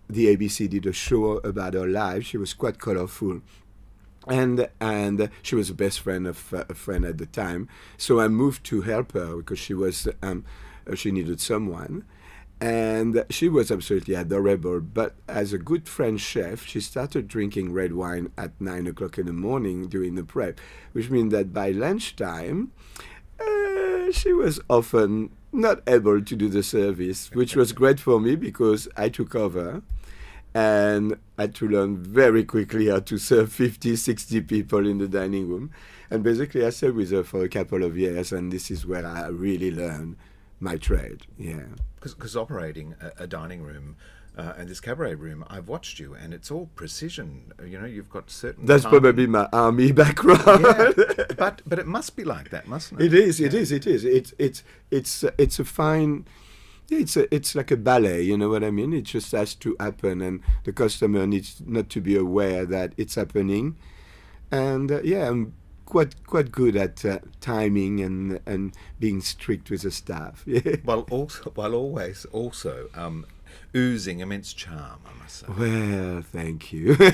The 0.08 0.34
ABC 0.34 0.70
did 0.70 0.86
a 0.86 0.94
show 0.94 1.36
about 1.38 1.74
her 1.74 1.86
life. 1.86 2.24
She 2.24 2.38
was 2.38 2.54
quite 2.54 2.78
colorful 2.78 3.42
and 4.26 4.68
and 4.80 5.30
she 5.42 5.54
was 5.54 5.68
the 5.68 5.74
best 5.74 6.00
friend 6.00 6.26
of 6.26 6.52
uh, 6.52 6.64
a 6.68 6.74
friend 6.74 7.04
at 7.04 7.18
the 7.18 7.26
time. 7.26 7.68
So 7.96 8.20
I 8.20 8.28
moved 8.28 8.64
to 8.64 8.82
help 8.82 9.12
her 9.12 9.36
because 9.36 9.58
she 9.58 9.74
was 9.74 10.08
um, 10.22 10.44
she 10.94 11.10
needed 11.10 11.40
someone, 11.40 12.04
and 12.60 13.24
she 13.30 13.48
was 13.48 13.70
absolutely 13.70 14.14
adorable. 14.14 14.80
But 14.80 15.14
as 15.26 15.52
a 15.52 15.58
good 15.58 15.88
French 15.88 16.20
chef, 16.20 16.66
she 16.66 16.80
started 16.80 17.26
drinking 17.26 17.72
red 17.72 17.94
wine 17.94 18.32
at 18.36 18.52
nine 18.60 18.86
o'clock 18.86 19.18
in 19.18 19.26
the 19.26 19.32
morning 19.32 19.88
during 19.88 20.14
the 20.14 20.24
prep, 20.24 20.60
which 20.92 21.08
means 21.08 21.32
that 21.32 21.54
by 21.54 21.70
lunchtime, 21.70 22.72
uh, 23.40 24.12
she 24.12 24.32
was 24.32 24.60
often 24.68 25.30
not 25.52 25.80
able 25.86 26.22
to 26.22 26.36
do 26.36 26.48
the 26.48 26.62
service, 26.62 27.30
which 27.32 27.56
was 27.56 27.72
great 27.72 27.98
for 27.98 28.20
me 28.20 28.36
because 28.36 28.88
I 28.96 29.08
took 29.08 29.34
over 29.34 29.82
and 30.54 31.16
I 31.38 31.42
had 31.42 31.54
to 31.56 31.68
learn 31.68 31.96
very 31.96 32.44
quickly 32.44 32.88
how 32.88 33.00
to 33.00 33.18
serve 33.18 33.52
50, 33.52 33.96
60 33.96 34.42
people 34.42 34.86
in 34.86 34.98
the 34.98 35.08
dining 35.08 35.48
room. 35.48 35.70
And 36.10 36.22
basically, 36.22 36.66
I 36.66 36.70
stayed 36.70 36.94
with 36.94 37.10
her 37.12 37.22
for 37.22 37.44
a 37.44 37.48
couple 37.48 37.84
of 37.84 37.96
years, 37.96 38.32
and 38.32 38.52
this 38.52 38.70
is 38.70 38.84
where 38.84 39.06
I 39.06 39.28
really 39.28 39.70
learned 39.70 40.16
my 40.60 40.76
trade. 40.76 41.22
Yeah. 41.38 41.62
Because 42.00 42.36
operating 42.36 42.94
a, 43.00 43.24
a 43.24 43.26
dining 43.26 43.62
room 43.62 43.96
uh, 44.36 44.52
and 44.56 44.68
this 44.68 44.80
cabaret 44.80 45.14
room, 45.14 45.44
I've 45.48 45.68
watched 45.68 45.98
you, 45.98 46.14
and 46.14 46.32
it's 46.32 46.50
all 46.50 46.70
precision. 46.74 47.52
You 47.64 47.80
know, 47.80 47.86
you've 47.86 48.08
got 48.08 48.30
certain. 48.30 48.64
That's 48.64 48.84
timing. 48.84 49.00
probably 49.00 49.26
my 49.26 49.48
army 49.52 49.92
background. 50.02 50.64
yeah, 50.96 51.24
but 51.36 51.62
but 51.66 51.78
it 51.78 51.86
must 51.86 52.16
be 52.16 52.24
like 52.24 52.50
that, 52.50 52.68
mustn't 52.68 53.00
it? 53.00 53.06
It 53.06 53.14
is. 53.14 53.40
It 53.40 53.54
is. 53.54 53.72
It 53.72 53.86
is. 53.86 54.04
It's 54.04 54.32
it's 54.38 54.62
it's 54.90 55.24
it's 55.36 55.58
a 55.58 55.64
fine. 55.64 56.26
It's 56.90 57.16
a, 57.16 57.32
it's 57.32 57.54
like 57.54 57.70
a 57.70 57.76
ballet, 57.76 58.22
you 58.22 58.36
know 58.36 58.48
what 58.48 58.64
I 58.64 58.72
mean? 58.72 58.92
It 58.92 59.02
just 59.02 59.30
has 59.30 59.54
to 59.56 59.76
happen, 59.78 60.20
and 60.20 60.40
the 60.64 60.72
customer 60.72 61.24
needs 61.24 61.62
not 61.64 61.88
to 61.90 62.00
be 62.00 62.16
aware 62.16 62.66
that 62.66 62.94
it's 62.96 63.14
happening. 63.14 63.76
And 64.50 64.90
uh, 64.90 65.00
yeah, 65.04 65.28
I'm 65.28 65.54
quite 65.90 66.26
quite 66.26 66.50
good 66.50 66.76
at 66.76 67.04
uh, 67.04 67.18
timing 67.40 68.00
and 68.00 68.40
and 68.46 68.72
being 68.98 69.20
strict 69.20 69.70
with 69.70 69.82
the 69.82 69.90
staff. 69.90 70.46
While 70.84 71.06
also, 71.10 71.50
while 71.54 71.74
always 71.74 72.24
also 72.32 72.88
um, 72.94 73.26
oozing 73.76 74.20
immense 74.20 74.52
charm, 74.54 75.00
I 75.04 75.22
must 75.22 75.40
say. 75.40 75.46
Well, 75.58 76.22
thank 76.22 76.72
you. 76.72 76.96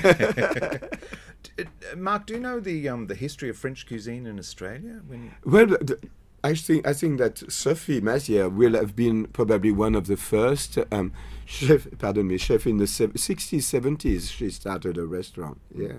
Uh, 1.59 1.95
Mark, 1.95 2.27
do 2.27 2.33
you 2.33 2.39
know 2.39 2.59
the 2.59 2.87
um, 2.89 3.07
the 3.07 3.15
history 3.15 3.49
of 3.49 3.57
French 3.57 3.87
cuisine 3.87 4.27
in 4.27 4.37
Australia? 4.37 5.01
When 5.07 5.31
Well, 5.43 5.77
th- 5.77 5.99
I 6.43 6.53
think 6.53 6.85
I 6.85 6.93
think 6.93 7.17
that 7.19 7.51
Sophie 7.51 8.01
Mazière 8.01 8.53
will 8.53 8.73
have 8.73 8.95
been 8.95 9.25
probably 9.27 9.71
one 9.71 9.95
of 9.95 10.05
the 10.07 10.17
first 10.17 10.77
um, 10.91 11.13
chef. 11.45 11.87
Pardon 11.97 12.27
me, 12.27 12.37
chef 12.37 12.67
in 12.67 12.77
the 12.77 12.87
sixties, 12.87 13.65
seventies. 13.65 14.29
She 14.29 14.49
started 14.51 14.97
a 14.97 15.05
restaurant. 15.05 15.59
Yeah. 15.73 15.93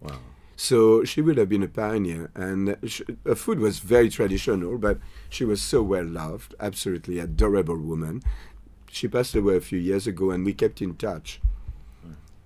Wow. 0.00 0.20
So 0.56 1.04
she 1.04 1.20
would 1.20 1.36
have 1.36 1.48
been 1.50 1.62
a 1.62 1.68
pioneer, 1.68 2.30
and 2.34 2.76
sh 2.86 3.02
her 3.24 3.34
food 3.34 3.58
was 3.58 3.78
very 3.78 4.08
traditional, 4.08 4.78
but 4.78 4.98
she 5.28 5.44
was 5.44 5.60
so 5.60 5.82
well 5.82 6.04
loved. 6.06 6.54
Absolutely 6.58 7.18
adorable 7.18 7.78
woman. 7.78 8.22
She 8.90 9.06
passed 9.08 9.34
away 9.34 9.56
a 9.56 9.60
few 9.60 9.78
years 9.78 10.06
ago, 10.06 10.30
and 10.30 10.44
we 10.44 10.54
kept 10.54 10.80
in 10.80 10.94
touch. 10.96 11.40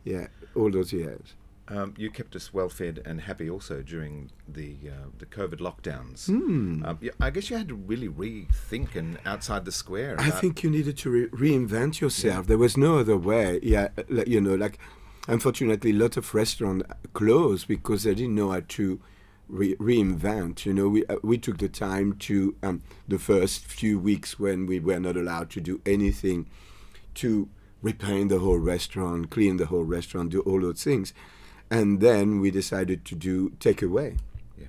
Yeah, 0.05 0.26
all 0.55 0.71
those 0.71 0.93
years. 0.93 1.35
um, 1.69 1.95
you 1.97 2.11
kept 2.11 2.35
us 2.35 2.52
well 2.52 2.69
fed 2.69 3.00
and 3.07 3.21
happy 3.21 3.49
also 3.49 3.81
during 3.81 4.31
the 4.49 4.75
uh, 4.88 5.07
the 5.19 5.26
COVID 5.26 5.61
lockdowns. 5.61 6.26
Hmm. 6.26 6.85
Um, 6.85 6.99
I 7.21 7.31
guess 7.31 7.49
you 7.49 7.57
had 7.57 7.69
to 7.69 7.76
really 7.76 8.09
rethink 8.09 8.97
and 8.97 9.19
outside 9.25 9.64
the 9.64 9.71
square. 9.73 10.17
I 10.19 10.31
think 10.31 10.64
you 10.64 10.71
needed 10.71 10.97
to 10.99 11.11
re- 11.11 11.29
reinvent 11.29 12.00
yourself. 12.00 12.49
There 12.49 12.59
was 12.59 12.76
no 12.76 12.99
other 12.99 13.17
way. 13.17 13.61
Yeah, 13.62 13.88
you 14.26 14.40
know, 14.40 14.57
like 14.57 14.79
unfortunately, 15.28 15.90
a 15.90 15.94
lot 15.94 16.16
of 16.16 16.34
restaurants 16.34 16.86
closed 17.12 17.68
because 17.68 18.04
they 18.04 18.14
didn't 18.14 18.34
know 18.34 18.50
how 18.50 18.62
to 18.68 19.00
re- 19.48 19.76
reinvent. 19.76 20.64
You 20.66 20.74
know, 20.74 20.88
we 20.88 21.06
uh, 21.06 21.16
we 21.22 21.38
took 21.38 21.58
the 21.58 21.68
time 21.68 22.14
to 22.20 22.54
um, 22.62 22.82
the 23.08 23.18
first 23.18 23.64
few 23.66 23.98
weeks 23.98 24.38
when 24.38 24.66
we 24.66 24.80
were 24.80 25.00
not 25.00 25.16
allowed 25.16 25.50
to 25.50 25.60
do 25.60 25.80
anything 25.84 26.46
to 27.14 27.48
repaint 27.82 28.28
the 28.28 28.38
whole 28.38 28.58
restaurant, 28.58 29.30
clean 29.30 29.56
the 29.56 29.66
whole 29.66 29.84
restaurant, 29.84 30.30
do 30.30 30.40
all 30.40 30.60
those 30.60 30.84
things, 30.84 31.14
and 31.70 32.00
then 32.00 32.40
we 32.40 32.50
decided 32.50 33.04
to 33.06 33.14
do 33.14 33.50
takeaway 33.50 34.18
yeah. 34.58 34.66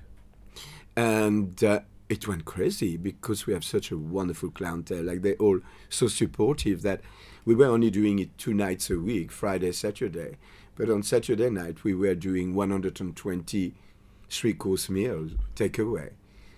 and 0.96 1.62
uh, 1.62 1.80
it 2.08 2.28
went 2.28 2.44
crazy 2.44 2.96
because 2.96 3.46
we 3.46 3.52
have 3.52 3.64
such 3.64 3.90
a 3.90 3.96
wonderful 3.96 4.50
clientele. 4.50 5.02
Like 5.02 5.22
they're 5.22 5.34
all 5.36 5.60
so 5.88 6.08
supportive 6.08 6.82
that 6.82 7.00
we 7.44 7.54
were 7.54 7.66
only 7.66 7.90
doing 7.90 8.18
it 8.18 8.36
two 8.38 8.54
nights 8.54 8.90
a 8.90 8.98
week, 8.98 9.30
Friday, 9.32 9.72
Saturday. 9.72 10.36
But 10.76 10.88
on 10.88 11.02
Saturday 11.02 11.50
night, 11.50 11.84
we 11.84 11.94
were 11.94 12.14
doing 12.14 12.54
120 12.54 13.74
three 14.30 14.54
course 14.54 14.88
meals 14.88 15.32
takeaway. 15.54 16.10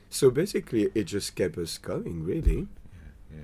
So 0.09 0.31
basically, 0.31 0.91
it 0.95 1.05
just 1.05 1.35
kept 1.35 1.59
us 1.59 1.76
going, 1.79 2.23
really. 2.25 2.69
yeah, 3.33 3.37
yeah. 3.37 3.38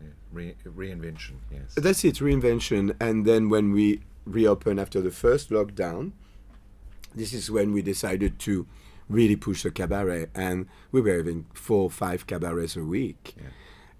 yeah. 0.00 0.08
Re- 0.32 0.54
reinvention. 0.64 1.32
Yes. 1.50 1.74
That's 1.76 2.04
it, 2.04 2.16
reinvention. 2.16 2.94
And 3.00 3.26
then 3.26 3.48
when 3.48 3.72
we 3.72 4.00
reopened 4.24 4.78
after 4.78 5.00
the 5.00 5.10
first 5.10 5.50
lockdown, 5.50 6.12
this 7.14 7.32
is 7.32 7.50
when 7.50 7.72
we 7.72 7.82
decided 7.82 8.38
to 8.40 8.66
really 9.08 9.36
push 9.36 9.64
the 9.64 9.70
cabaret. 9.72 10.26
And 10.34 10.68
we 10.92 11.00
were 11.00 11.16
having 11.16 11.46
four 11.52 11.84
or 11.84 11.90
five 11.90 12.26
cabarets 12.28 12.76
a 12.76 12.84
week. 12.84 13.34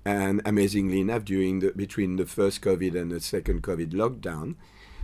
And 0.04 0.42
amazingly 0.44 1.00
enough, 1.00 1.24
during 1.24 1.60
the 1.60 1.70
between 1.72 2.16
the 2.16 2.26
first 2.26 2.60
COVID 2.60 3.00
and 3.00 3.10
the 3.12 3.20
second 3.20 3.62
COVID 3.62 3.90
lockdown, 3.92 4.56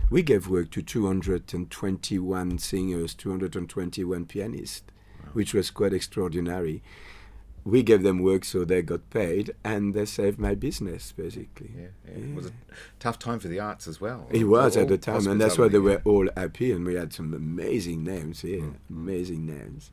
we 0.09 0.21
gave 0.23 0.47
work 0.49 0.71
to 0.71 0.81
221 0.81 2.57
singers, 2.57 3.13
221 3.13 4.25
pianists, 4.25 4.83
which 5.33 5.53
was 5.53 5.71
quite 5.71 5.93
extraordinary. 5.93 6.81
we 7.65 7.83
gave 7.83 8.03
them 8.03 8.19
work 8.19 8.45
so 8.45 8.63
they 8.65 8.81
got 8.81 9.09
paid 9.09 9.53
and 9.63 9.93
they 9.93 10.05
saved 10.05 10.39
my 10.39 10.55
business 10.55 11.11
basically. 11.11 11.71
Yeah, 11.75 11.87
yeah. 12.07 12.23
It 12.23 12.35
was 12.35 12.47
a 12.47 12.51
tough 12.99 13.19
time 13.19 13.39
for 13.39 13.47
the 13.47 13.59
arts 13.59 13.87
as 13.87 13.99
well. 14.01 14.27
It 14.31 14.45
was 14.45 14.77
at 14.77 14.87
the 14.87 14.97
time, 14.97 15.27
and 15.27 15.39
that's 15.39 15.57
why 15.57 15.67
they 15.67 15.79
were 15.79 16.01
all 16.05 16.29
happy, 16.35 16.71
and 16.71 16.85
we 16.85 16.95
had 16.95 17.13
some 17.13 17.33
amazing 17.33 18.03
names 18.03 18.41
here. 18.41 18.61
Hmm. 18.61 18.93
Amazing 18.93 19.45
names. 19.45 19.91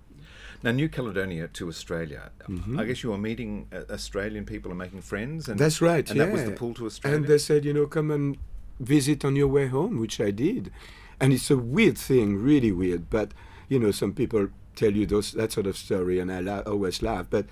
Now, 0.62 0.72
New 0.72 0.88
Caledonia 0.88 1.48
to 1.48 1.68
Australia. 1.68 2.30
Mhm. 2.48 2.78
I 2.80 2.84
guess 2.84 3.02
you 3.02 3.10
were 3.10 3.18
meeting 3.18 3.68
uh, 3.72 3.92
Australian 3.92 4.44
people 4.44 4.70
and 4.70 4.78
making 4.78 5.02
friends. 5.02 5.48
And 5.48 5.58
That's 5.58 5.80
right. 5.80 6.08
And 6.08 6.18
yeah. 6.18 6.26
that 6.26 6.32
was 6.32 6.44
the 6.44 6.52
pull 6.52 6.74
to 6.74 6.86
Australia. 6.86 7.18
And 7.18 7.26
they 7.26 7.38
said, 7.38 7.64
you 7.64 7.72
know, 7.72 7.86
come 7.86 8.10
and 8.10 8.36
visit 8.80 9.24
on 9.24 9.36
your 9.36 9.48
way 9.48 9.66
home, 9.68 9.98
which 10.00 10.20
I 10.20 10.30
did. 10.30 10.70
And 11.20 11.32
it's 11.32 11.50
a 11.50 11.56
weird 11.56 11.96
thing, 11.98 12.36
really 12.36 12.72
weird. 12.72 13.08
But 13.10 13.32
you 13.68 13.78
know, 13.78 13.90
some 13.90 14.12
people 14.12 14.48
tell 14.74 14.92
you 14.92 15.06
those 15.06 15.32
that 15.32 15.52
sort 15.52 15.66
of 15.66 15.76
story, 15.76 16.18
and 16.20 16.30
I 16.30 16.40
la- 16.40 16.60
always 16.60 17.02
laugh. 17.02 17.26
But 17.30 17.46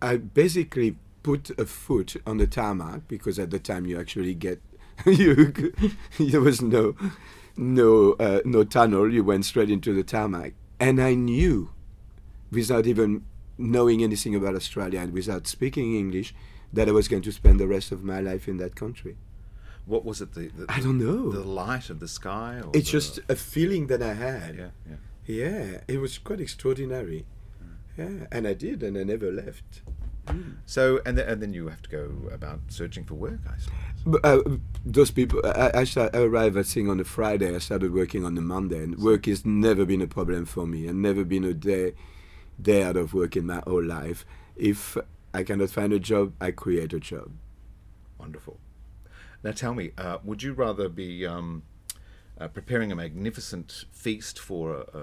I 0.00 0.16
basically 0.16 0.96
put 1.22 1.50
a 1.58 1.66
foot 1.66 2.16
on 2.26 2.38
the 2.38 2.46
tarmac 2.46 3.06
because 3.08 3.38
at 3.38 3.50
the 3.50 3.58
time 3.58 3.86
you 3.86 3.98
actually 4.00 4.34
get 4.34 4.60
you 5.06 5.72
there 6.18 6.40
was 6.40 6.62
no 6.62 6.94
no 7.56 8.12
uh, 8.14 8.40
no 8.44 8.64
tunnel. 8.64 9.12
You 9.12 9.24
went 9.24 9.44
straight 9.44 9.70
into 9.70 9.92
the 9.92 10.02
tarmac, 10.02 10.54
and 10.80 11.00
I 11.00 11.14
knew 11.14 11.70
without 12.50 12.86
even 12.86 13.24
knowing 13.56 14.02
anything 14.02 14.34
about 14.34 14.54
Australia 14.54 15.00
and 15.00 15.12
without 15.12 15.46
speaking 15.46 15.94
English 15.96 16.34
that 16.72 16.88
I 16.88 16.92
was 16.92 17.08
going 17.08 17.22
to 17.22 17.32
spend 17.32 17.58
the 17.58 17.66
rest 17.66 17.92
of 17.92 18.04
my 18.04 18.20
life 18.20 18.46
in 18.48 18.56
that 18.58 18.74
country. 18.74 19.16
what 19.86 20.04
was 20.04 20.20
it? 20.20 20.34
The, 20.34 20.48
the 20.48 20.66
I 20.68 20.80
don't 20.80 20.98
know. 20.98 21.30
The 21.32 21.40
light 21.64 21.88
of 21.88 21.98
the 21.98 22.08
sky. 22.08 22.60
Or 22.62 22.70
It's 22.74 22.88
the- 22.88 22.98
just 22.98 23.20
a 23.28 23.34
feeling 23.36 23.86
that 23.86 24.02
I 24.02 24.12
had. 24.12 24.54
Yeah, 24.56 24.70
yeah. 24.90 24.96
Yeah, 25.26 25.80
it 25.88 25.98
was 25.98 26.18
quite 26.18 26.40
extraordinary. 26.40 27.24
Yeah, 27.96 28.26
and 28.30 28.46
I 28.46 28.54
did, 28.54 28.82
and 28.82 28.96
I 28.96 29.02
never 29.04 29.32
left. 29.32 29.82
So, 30.66 31.00
and 31.06 31.16
then, 31.16 31.26
and 31.26 31.40
then 31.42 31.52
you 31.54 31.68
have 31.68 31.80
to 31.82 31.90
go 31.90 32.28
about 32.30 32.60
searching 32.68 33.04
for 33.04 33.14
work, 33.14 33.40
I 33.48 33.56
suppose. 33.58 33.78
But, 34.06 34.24
uh, 34.24 34.42
those 34.84 35.10
people, 35.10 35.40
I, 35.44 35.70
I, 35.80 35.84
start, 35.84 36.14
I 36.14 36.18
arrived 36.20 36.56
at 36.58 36.66
thing 36.66 36.88
on 36.90 37.00
a 37.00 37.04
Friday. 37.04 37.54
I 37.54 37.58
started 37.58 37.92
working 37.94 38.24
on 38.26 38.34
the 38.34 38.42
Monday, 38.42 38.82
and 38.84 38.98
work 38.98 39.24
has 39.26 39.44
never 39.46 39.84
been 39.86 40.02
a 40.02 40.06
problem 40.06 40.44
for 40.44 40.66
me, 40.66 40.86
and 40.86 41.00
never 41.00 41.24
been 41.24 41.44
a 41.44 41.54
day, 41.54 41.94
day 42.60 42.82
out 42.82 42.96
of 42.96 43.14
work 43.14 43.36
in 43.36 43.46
my 43.46 43.62
whole 43.66 43.84
life. 43.84 44.24
If 44.56 44.96
I 45.32 45.42
cannot 45.42 45.70
find 45.70 45.92
a 45.92 45.98
job, 45.98 46.32
I 46.40 46.50
create 46.50 46.92
a 46.92 47.00
job. 47.00 47.30
Wonderful. 48.18 48.58
Now, 49.42 49.52
tell 49.52 49.74
me, 49.74 49.92
uh, 49.96 50.18
would 50.24 50.42
you 50.42 50.52
rather 50.52 50.88
be 50.88 51.24
um, 51.24 51.62
uh, 52.40 52.48
preparing 52.48 52.92
a 52.92 52.96
magnificent 52.96 53.84
feast 53.90 54.38
for 54.38 54.74
a, 54.74 54.98
a, 54.98 55.02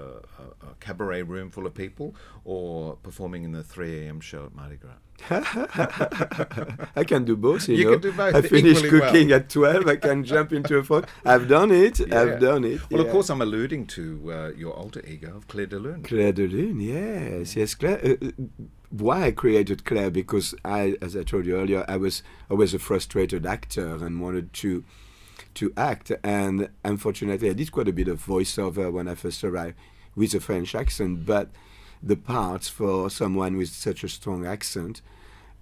a- 0.70 0.74
cabaret 0.80 1.22
room 1.22 1.50
full 1.50 1.66
of 1.66 1.74
people, 1.74 2.14
or 2.44 2.96
performing 2.96 3.44
in 3.44 3.52
the 3.52 3.62
3 3.62 4.04
a.m. 4.06 4.20
show 4.20 4.44
at 4.46 4.54
Mardi 4.54 4.76
Gras? 4.76 4.94
I 5.30 7.04
can 7.04 7.24
do 7.24 7.36
both. 7.36 7.68
You, 7.68 7.76
You 7.76 7.84
know, 7.84 7.90
can 7.92 8.00
do 8.00 8.12
both 8.12 8.34
I 8.34 8.42
finish 8.42 8.78
equally 8.78 9.00
well. 9.00 9.10
cooking 9.12 9.32
at 9.32 9.48
twelve. 9.48 9.86
I 9.88 9.96
can 9.96 10.24
jump 10.24 10.52
into 10.52 10.76
a 10.76 10.82
phone. 10.84 11.04
I've 11.24 11.48
done 11.48 11.70
it. 11.70 12.00
Yeah. 12.00 12.20
I've 12.20 12.40
done 12.40 12.64
it. 12.64 12.80
Well, 12.90 13.00
of 13.00 13.10
course, 13.10 13.30
I'm 13.30 13.40
alluding 13.40 13.86
to 13.88 14.32
uh, 14.32 14.48
your 14.56 14.74
alter 14.74 15.02
ego 15.06 15.36
of 15.36 15.48
Claire 15.48 15.66
de 15.66 15.78
Lune. 15.78 16.02
Claire 16.02 16.32
de 16.32 16.46
Lune, 16.46 16.80
yes, 16.80 17.56
yes. 17.56 17.74
Claire, 17.74 18.00
uh, 18.04 18.26
uh, 18.26 18.30
why 18.90 19.24
I 19.24 19.30
created 19.30 19.84
Claire 19.84 20.10
because 20.10 20.54
I, 20.64 20.96
as 21.02 21.16
I 21.16 21.22
told 21.22 21.46
you 21.46 21.56
earlier, 21.56 21.84
I 21.88 21.96
was 21.96 22.22
always 22.50 22.74
a 22.74 22.78
frustrated 22.78 23.46
actor 23.46 24.04
and 24.04 24.20
wanted 24.20 24.52
to 24.54 24.84
to 25.56 25.72
act. 25.76 26.12
And 26.22 26.68
unfortunately, 26.84 27.50
I 27.50 27.54
did 27.54 27.72
quite 27.72 27.88
a 27.88 27.92
bit 27.92 28.08
of 28.08 28.24
voiceover 28.24 28.92
when 28.92 29.08
I 29.08 29.14
first 29.14 29.42
arrived 29.44 29.76
with 30.14 30.34
a 30.34 30.40
French 30.40 30.74
accent, 30.74 31.26
but 31.26 31.50
the 32.02 32.16
parts 32.16 32.68
for 32.68 33.10
someone 33.10 33.56
with 33.56 33.68
such 33.68 34.04
a 34.04 34.08
strong 34.08 34.46
accent 34.46 35.02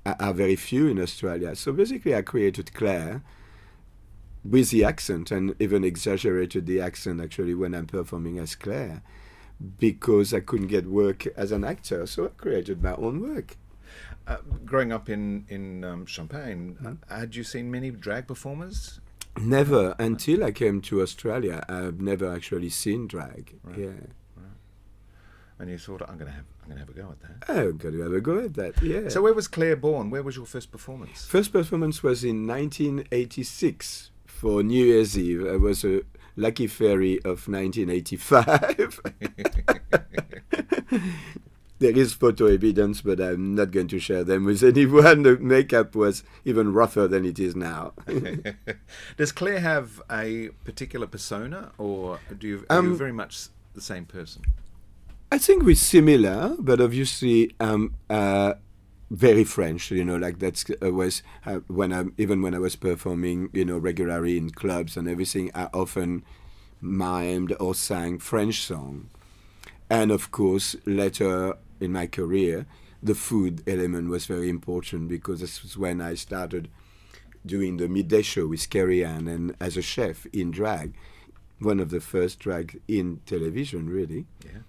are, 0.07 0.35
very 0.35 0.57
few 0.57 0.89
in 0.89 1.01
Australia. 1.01 1.57
So 1.57 1.73
basically, 1.73 2.15
I 2.15 2.23
created 2.23 2.75
Claire 2.75 3.23
with 4.45 4.71
the 4.71 4.85
accent 4.85 5.31
and 5.31 5.55
even 5.59 5.85
exaggerated 5.85 6.67
the 6.67 6.81
accent 6.81 7.21
actually 7.21 7.55
when 7.55 7.75
I'm 7.75 7.87
performing 7.87 8.39
as 8.39 8.55
Claire 8.55 9.03
because 9.79 10.35
I 10.35 10.41
couldn't 10.41 10.67
get 10.67 10.87
work 10.87 11.27
as 11.29 11.51
an 11.51 11.65
actor. 11.65 12.07
So 12.07 12.27
I 12.27 12.29
created 12.29 12.83
my 12.83 12.95
own 12.95 13.21
work. 13.21 13.57
Uh, 14.27 14.39
growing 14.65 14.93
up 14.93 15.09
in 15.09 15.45
in 15.49 15.85
um, 15.85 16.07
Champagne, 16.07 16.77
Hmm? 16.81 16.95
had 17.09 17.37
you 17.37 17.45
seen 17.45 17.71
many 17.71 17.91
drag 17.91 18.27
performers? 18.27 19.01
Never 19.41 19.95
until 19.99 20.45
I 20.45 20.53
came 20.53 20.81
to 20.83 21.03
Australia. 21.03 21.65
I've 21.69 22.01
never 22.01 22.33
actually 22.33 22.71
seen 22.71 23.07
drag. 23.07 23.59
Yeah. 23.77 23.89
And 25.59 25.71
you 25.71 25.79
thought, 25.79 26.03
I'm 26.03 26.19
going 26.19 26.31
to 26.31 26.37
have 26.37 26.45
I'm 26.63 26.71
going 26.71 26.81
to 26.81 26.87
have 26.87 26.89
a 26.89 27.01
go 27.01 27.11
at 27.11 27.21
that. 27.21 27.45
Oh, 27.49 27.69
I've 27.69 27.79
got 27.79 27.93
to 27.93 28.01
have 28.01 28.13
a 28.13 28.21
go 28.21 28.39
at 28.41 28.55
that. 28.55 28.83
Yeah. 28.83 29.09
So 29.09 29.23
where 29.23 29.35
was 29.35 29.49
Claire 29.49 29.77
born? 29.77 30.11
Where 30.11 30.23
was 30.23 30.37
your 30.37 30.47
first 30.47 30.73
performance? 30.73 31.27
First 31.27 31.53
performance 31.53 32.03
was 32.03 32.25
in 32.25 32.47
1986 32.47 34.11
for 34.27 34.63
New 34.63 34.85
Year's 34.85 35.19
Eve. 35.19 35.47
I 35.47 35.57
was 35.57 35.85
a 35.85 36.03
lucky 36.37 36.67
fairy 36.67 37.19
of 37.19 37.47
1985. 37.49 39.01
there 41.85 41.97
is 41.99 42.15
photo 42.15 42.47
evidence, 42.47 43.03
but 43.03 43.21
I'm 43.21 43.55
not 43.55 43.71
going 43.71 43.89
to 43.89 43.99
share 43.99 44.25
them 44.25 44.45
with 44.45 44.63
anyone. 44.73 45.23
The 45.23 45.37
makeup 45.39 45.95
was 45.95 46.25
even 46.45 46.73
rougher 46.73 47.07
than 47.07 47.27
it 47.27 47.39
is 47.39 47.55
now. 47.55 47.93
Does 49.19 49.33
Claire 49.33 49.61
have 49.61 50.01
a 50.11 50.49
particular 50.65 51.07
persona, 51.07 51.73
or 51.77 52.21
do 52.39 52.49
you, 52.49 52.57
are 52.71 52.83
you 52.83 52.91
Um, 52.93 52.97
very 52.97 53.13
much 53.13 53.49
the 53.75 53.83
same 53.83 54.07
person? 54.07 54.43
I 55.31 55.37
think 55.37 55.63
we're 55.63 55.75
similar, 55.75 56.57
but 56.59 56.81
obviously 56.81 57.55
um, 57.61 57.95
uh, 58.09 58.55
very 59.11 59.45
French. 59.45 59.91
You 59.91 60.05
know, 60.05 60.17
like 60.17 60.39
that's 60.39 60.65
uh, 60.83 60.91
was 60.91 61.23
uh, 61.45 61.59
when 61.67 61.93
I 61.93 62.05
even 62.17 62.41
when 62.41 62.55
I 62.55 62.61
was 62.61 62.77
performing, 62.77 63.51
you 63.53 63.65
know, 63.67 63.77
regularly 63.77 64.39
in 64.39 64.51
clubs 64.51 64.97
and 64.97 65.07
everything. 65.07 65.51
I 65.55 65.69
often 65.75 66.25
mimed 66.83 67.55
or 67.61 67.75
sang 67.75 68.21
French 68.21 68.63
song, 68.63 69.11
and 69.91 70.11
of 70.11 70.31
course 70.31 70.77
later 70.87 71.57
in 71.81 71.93
my 71.93 72.07
career, 72.07 72.67
the 73.03 73.15
food 73.15 73.63
element 73.67 74.09
was 74.09 74.27
very 74.27 74.49
important 74.49 75.09
because 75.09 75.41
this 75.41 75.63
was 75.63 75.77
when 75.77 76.01
I 76.01 76.15
started 76.15 76.69
doing 77.45 77.77
the 77.77 77.89
midday 77.89 78.23
show 78.23 78.47
with 78.47 78.71
Kerri-Anne 78.71 79.29
and 79.29 79.55
as 79.61 79.77
a 79.77 79.83
chef 79.83 80.27
in 80.33 80.51
drag, 80.51 80.95
one 81.59 81.81
of 81.81 81.91
the 81.91 82.01
first 82.01 82.39
drag 82.39 82.81
in 82.89 83.21
television, 83.27 83.89
really. 83.89 84.27
Yeah, 84.45 84.61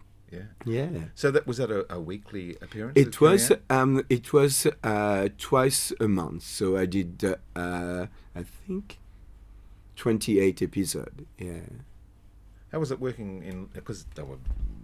yeah, 0.66 0.88
Yeah. 0.92 1.04
So 1.14 1.32
that 1.32 1.48
was 1.48 1.58
that 1.58 1.72
a, 1.72 1.92
a 1.94 2.00
weekly 2.00 2.58
appearance? 2.62 2.94
It 2.96 3.22
was 3.22 3.52
um, 3.70 4.06
it 4.10 4.34
was 4.34 4.68
uh, 4.84 5.30
twice 5.38 5.94
a 6.00 6.08
month. 6.08 6.44
So 6.44 6.78
I 6.78 6.86
did 6.86 7.24
uh, 7.24 7.36
uh, 7.58 8.08
I 8.36 8.44
think 8.44 9.00
twenty 9.96 10.40
eight 10.40 10.62
episode. 10.62 11.26
Yeah. 11.38 11.60
How 12.76 12.80
was 12.80 12.92
it 12.92 13.00
working 13.00 13.42
in? 13.42 13.68
Because 13.68 14.04
they 14.16 14.22
were 14.22 14.36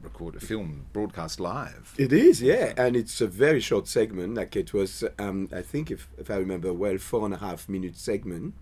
recorded, 0.01 0.41
film, 0.41 0.85
broadcast 0.93 1.41
live. 1.41 1.93
It 1.97 2.13
is, 2.13 2.41
yeah, 2.41 2.71
and 2.77 2.95
it's 2.95 3.19
a 3.19 3.27
very 3.27 3.59
short 3.59 3.85
segment. 3.85 4.35
Like 4.35 4.55
it 4.55 4.73
was, 4.73 5.03
um, 5.19 5.49
I 5.53 5.61
think, 5.61 5.91
if 5.91 6.07
if 6.17 6.31
I 6.31 6.37
remember 6.37 6.71
well, 6.71 6.97
four 6.99 7.25
and 7.25 7.33
a 7.33 7.37
half 7.39 7.67
minute 7.67 7.97
segment. 7.97 8.53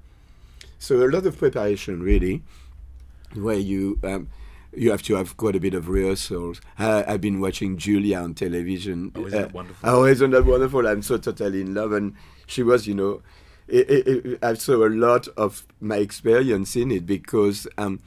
So 0.79 0.95
a 0.95 1.05
lot 1.05 1.27
of 1.27 1.37
preparation, 1.37 2.01
really, 2.01 2.41
where 3.35 3.59
you 3.59 3.99
um, 4.03 4.29
you 4.75 4.89
have 4.89 5.03
to 5.03 5.13
have 5.13 5.37
quite 5.37 5.55
a 5.55 5.59
bit 5.59 5.75
of 5.75 5.89
rehearsals. 5.89 6.59
I, 6.79 7.03
I've 7.07 7.21
been 7.21 7.39
watching 7.39 7.77
Julia 7.77 8.21
on 8.21 8.33
television. 8.33 9.11
Oh, 9.13 9.27
isn't 9.27 9.41
that 9.43 9.53
wonderful? 9.53 9.89
Oh, 9.91 10.05
isn't 10.05 10.31
that 10.31 10.45
wonderful? 10.47 10.87
I'm 10.87 11.03
so 11.03 11.19
totally 11.19 11.61
in 11.61 11.75
love, 11.75 11.91
and 11.91 12.15
she 12.47 12.63
was, 12.63 12.87
you 12.87 12.95
know, 12.95 13.21
it, 13.67 13.91
it, 13.91 14.07
it, 14.07 14.43
I 14.43 14.55
saw 14.55 14.87
a 14.87 14.89
lot 14.89 15.27
of 15.37 15.67
my 15.79 15.97
experience 15.97 16.75
in 16.75 16.89
it 16.89 17.05
because. 17.05 17.67
Um, 17.77 17.99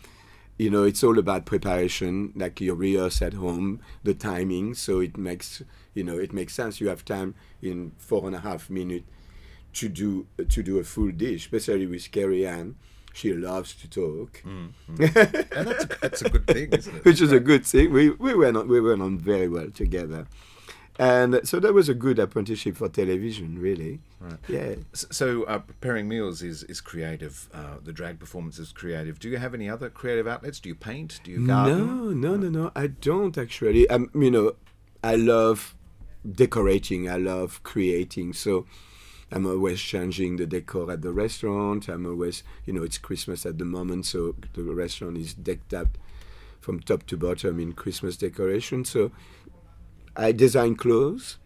you 0.63 0.71
know, 0.71 0.85
it's 0.85 1.03
all 1.05 1.19
about 1.19 1.45
preparation, 1.45 2.33
like 2.43 2.61
you 2.61 2.75
rehearse 2.75 3.21
at 3.23 3.35
home, 3.35 3.81
the 4.05 4.15
timing, 4.15 4.75
so 4.75 5.01
it 5.01 5.17
makes, 5.17 5.63
you 5.95 6.05
know, 6.05 6.19
it 6.19 6.33
makes 6.33 6.55
sense. 6.55 6.81
You 6.81 6.89
have 6.89 7.05
time 7.05 7.35
in 7.61 7.93
four 7.99 8.27
and 8.27 8.37
a 8.37 8.41
half 8.41 8.71
minutes 8.71 9.07
to 9.75 9.89
do 9.89 10.27
to 10.55 10.63
do 10.63 10.79
a 10.79 10.85
full 10.85 11.11
dish, 11.11 11.43
especially 11.47 11.87
with 11.87 12.11
Kerri-Anne. 12.15 12.75
She 13.15 13.33
loves 13.35 13.75
to 13.81 13.87
talk, 13.91 14.43
mm. 14.43 14.71
And 15.57 15.67
that's 15.69 15.85
a- 15.85 15.99
that's 16.01 16.23
a 16.23 16.31
good 16.31 16.47
thing, 16.47 16.69
isn't 16.73 16.97
it? 16.97 17.05
Which 17.05 17.21
is 17.21 17.33
a 17.33 17.41
good 17.41 17.65
thing. 17.67 17.93
We 17.93 18.11
we 18.27 18.33
went 18.35 18.57
on 18.57 18.69
we 18.69 18.81
went 18.81 19.03
on 19.03 19.19
very 19.19 19.49
well 19.49 19.71
together, 19.83 20.27
and 20.99 21.41
so 21.45 21.59
that 21.61 21.73
was 21.73 21.89
a 21.89 21.95
good 21.95 22.19
apprenticeship 22.19 22.77
for 22.77 22.89
television, 22.89 23.59
really. 23.59 24.01
Right. 24.21 24.39
Yeah. 24.49 24.75
So 24.93 25.45
uh, 25.45 25.61
preparing 25.61 26.09
meals 26.09 26.43
is 26.43 26.63
is 26.65 26.81
creative. 26.81 27.49
Uh, 27.53 27.77
the 27.83 27.93
drag 27.93 28.19
performance 28.19 28.59
is 28.59 28.73
creative. 28.73 29.19
Do 29.19 29.29
you 29.29 29.39
have 29.39 29.55
any 29.55 29.69
other 29.69 29.89
creative 29.89 30.27
outlets? 30.27 30.61
Do 30.61 30.69
you 30.69 30.75
paint? 30.75 31.21
Do 31.25 31.31
you 31.31 31.47
garden? 31.47 31.79
No, 32.21 32.35
no, 32.35 32.37
no, 32.37 32.49
no. 32.49 32.73
I 32.77 32.89
don't 32.89 33.37
actually. 33.39 33.89
Um, 33.89 34.11
you 34.15 34.31
know, 34.31 34.55
I 35.03 35.17
love 35.17 35.75
decorating. 36.31 37.09
I 37.09 37.17
love 37.17 37.63
creating. 37.63 38.35
So 38.35 38.67
I'm 39.31 39.47
always 39.47 39.81
changing 39.81 40.37
the 40.37 40.47
decor 40.47 40.91
at 40.93 41.01
the 41.01 41.13
restaurant. 41.13 41.89
I'm 41.89 42.07
always, 42.07 42.43
you 42.67 42.75
know, 42.75 42.83
it's 42.83 42.99
Christmas 42.99 43.47
at 43.47 43.59
the 43.59 43.65
moment, 43.65 44.05
so 44.05 44.35
the 44.53 44.63
restaurant 44.63 45.17
is 45.17 45.33
decked 45.33 45.73
up 45.73 45.97
from 46.61 46.81
top 46.81 47.07
to 47.07 47.17
bottom 47.17 47.59
in 47.59 47.73
Christmas 47.73 48.17
decoration. 48.17 48.85
So 48.85 49.11
I 50.17 50.33
design 50.33 50.77
clothes. 50.77 51.39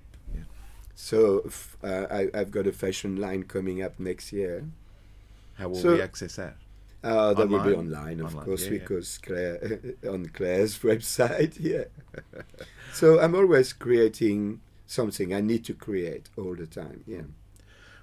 So 0.94 1.42
f- 1.46 1.76
uh, 1.84 2.06
I, 2.10 2.28
I've 2.34 2.50
got 2.50 2.66
a 2.66 2.72
fashion 2.72 3.16
line 3.16 3.42
coming 3.44 3.82
up 3.82 4.00
next 4.00 4.32
year. 4.32 4.64
How 5.54 5.68
will 5.68 5.76
So- 5.76 5.94
we 5.94 6.02
access 6.02 6.36
that? 6.36 6.56
Uh, 7.04 7.34
that 7.34 7.48
will 7.48 7.60
be 7.62 7.70
Online? 7.72 7.94
online, 7.94 8.20
of 8.20 8.26
Online, 8.32 8.44
course, 8.46 8.64
yeah, 8.64 8.72
yeah. 8.72 8.78
because 8.78 9.18
Claire 9.18 9.80
on 10.10 10.26
Claire's 10.26 10.78
website. 10.90 11.56
Yeah. 11.60 11.84
so 12.92 13.20
I'm 13.20 13.34
always 13.36 13.72
creating 13.72 14.60
something. 14.86 15.32
I 15.32 15.40
need 15.40 15.64
to 15.66 15.74
create 15.74 16.30
all 16.36 16.56
the 16.56 16.66
time. 16.66 17.04
Yeah. 17.06 17.22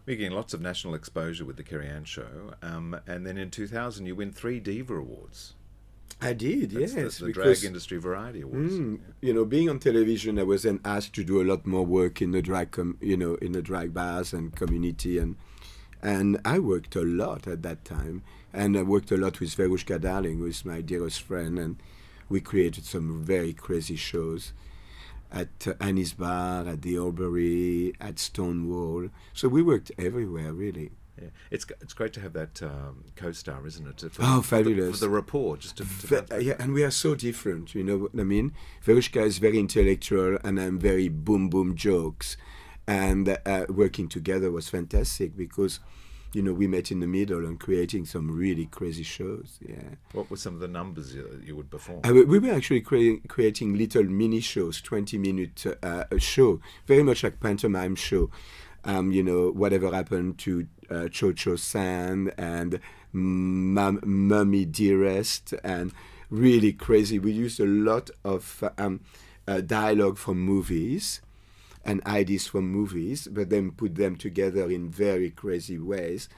We're 0.06 0.16
getting 0.18 0.34
lots 0.34 0.54
of 0.54 0.62
national 0.62 0.94
exposure 0.96 1.44
with 1.44 1.58
the 1.58 1.64
Kerri-Anne 1.64 2.06
show, 2.06 2.54
um, 2.62 2.96
and 3.08 3.26
then 3.26 3.38
in 3.38 3.50
2000 3.50 4.06
you 4.06 4.16
win 4.16 4.32
three 4.32 4.60
Diva 4.62 4.96
Awards. 4.96 5.56
I 6.24 6.34
did, 6.34 6.72
That's 6.72 6.94
yes. 6.96 7.18
the, 7.18 7.26
because- 7.28 7.60
Drag 7.60 7.68
Industry 7.68 7.98
Variety 8.00 8.42
Awards. 8.42 8.74
Mm, 8.74 9.00
You 9.22 9.34
know, 9.34 9.46
being 9.46 9.70
on 9.70 9.80
television, 9.80 10.40
I 10.40 10.44
was 10.44 10.64
then 10.64 10.80
asked 10.86 11.14
to 11.16 11.24
do 11.24 11.42
a 11.42 11.46
lot 11.52 11.66
more 11.66 11.86
work 11.86 12.22
in 12.22 12.32
the 12.32 12.42
drag, 12.42 12.72
com- 12.72 12.98
you 13.02 13.18
know, 13.18 13.36
in 13.36 13.52
the 13.52 13.62
drag 13.62 13.94
bars 13.94 14.34
and 14.34 14.56
community, 14.56 15.18
and 15.20 15.36
and 16.02 16.40
I 16.44 16.60
worked 16.60 16.96
a 16.98 17.02
lot 17.04 17.48
at 17.48 17.62
that 17.64 17.86
time, 17.86 18.24
and 18.52 18.76
I 18.78 18.82
worked 18.84 19.12
a 19.12 19.18
lot 19.18 19.40
with 19.40 19.56
Verushka 19.56 20.02
Darling, 20.02 20.40
who 20.40 20.48
is 20.48 20.66
my 20.66 20.82
dearest 20.82 21.22
friend, 21.22 21.58
and 21.58 21.78
we 22.28 22.42
created 22.42 22.84
some 22.86 23.24
very 23.24 23.54
crazy 23.54 23.96
shows 23.96 24.52
at 25.32 25.66
uh, 25.68 25.74
Annie's 25.80 26.14
Bar, 26.14 26.68
at 26.68 26.82
the 26.82 26.98
Albury, 26.98 27.94
at 28.02 28.20
Stonewall. 28.20 29.10
So 29.34 29.48
we 29.48 29.62
worked 29.62 29.92
everywhere, 29.98 30.52
really. 30.54 30.92
Yeah. 31.24 31.30
It's 31.52 31.66
it's 31.82 31.94
great 31.94 32.14
to 32.14 32.20
have 32.22 32.34
that 32.34 32.62
um, 32.64 33.04
co-star, 33.16 33.66
isn't 33.68 33.88
it? 33.88 34.12
For, 34.12 34.22
Oh, 34.24 34.42
for 34.42 34.58
the- 34.58 34.64
fabulous. 34.64 35.00
For 35.00 35.06
the, 35.06 35.10
rapport, 35.10 35.58
just 35.58 35.78
to, 35.78 35.84
to 35.84 36.22
Ve- 36.22 36.42
yeah, 36.46 36.56
and 36.60 36.74
we 36.74 36.84
are 36.84 36.92
so 36.92 37.16
different, 37.16 37.74
you 37.76 37.84
know 37.84 37.98
what 37.98 38.12
I 38.20 38.24
mean? 38.24 38.54
Verushka 38.86 39.22
is 39.26 39.38
very 39.38 39.60
intellectual, 39.60 40.38
and 40.44 40.60
I'm 40.60 40.80
very 40.80 41.08
boom 41.10 41.50
boom 41.50 41.76
jokes. 41.76 42.38
And 42.88 43.38
uh, 43.46 43.66
working 43.70 44.10
together 44.10 44.52
was 44.52 44.68
fantastic 44.68 45.38
because, 45.38 45.80
you 46.34 46.42
know, 46.42 46.52
we 46.52 46.68
met 46.68 46.92
in 46.92 47.00
the 47.00 47.08
middle 47.08 47.46
and 47.46 47.58
creating 47.58 48.04
some 48.06 48.30
really 48.30 48.66
crazy 48.66 49.04
shows. 49.04 49.58
Yeah. 49.62 49.96
What 50.12 50.30
were 50.30 50.36
some 50.36 50.54
of 50.56 50.60
the 50.60 50.68
numbers 50.68 51.16
you, 51.16 51.42
you 51.46 51.56
would 51.56 51.70
perform? 51.72 52.02
Uh, 52.04 52.12
we- 52.14 52.26
we 52.26 52.40
were 52.40 52.52
actually 52.54 52.82
crea- 52.82 53.22
creating 53.30 53.78
little 53.78 54.04
mini 54.04 54.42
shows, 54.42 54.82
20 54.82 55.18
minute 55.18 55.66
uh, 55.82 56.04
a 56.12 56.20
show, 56.20 56.60
very 56.88 57.04
much 57.04 57.24
like 57.24 57.40
pantomime 57.40 57.96
show. 57.96 58.30
Um, 58.86 59.14
you 59.14 59.24
know, 59.24 59.50
whatever 59.52 59.90
happened 59.94 60.40
to 60.40 60.68
uh, 60.90 61.08
Cho 61.10 61.56
San 61.56 62.32
and 62.38 62.80
Mum- 63.12 64.02
Mummy 64.04 64.66
Dearest, 64.66 65.54
and 65.64 65.92
really 66.30 66.74
crazy. 66.74 67.20
We 67.20 67.32
used 67.32 67.60
a 67.60 67.66
lot 67.66 68.10
of 68.24 68.64
um, 68.78 69.02
uh, 69.48 69.62
dialogue 69.62 70.18
from 70.18 70.40
movies 70.40 71.22
and 71.86 72.06
ideas 72.06 72.48
from 72.48 72.72
movies, 72.72 73.28
but 73.30 73.50
then 73.50 73.72
put 73.72 73.96
them 73.96 74.16
together 74.16 74.70
in 74.72 74.90
very 74.90 75.30
crazy 75.30 75.78
ways 75.78 76.30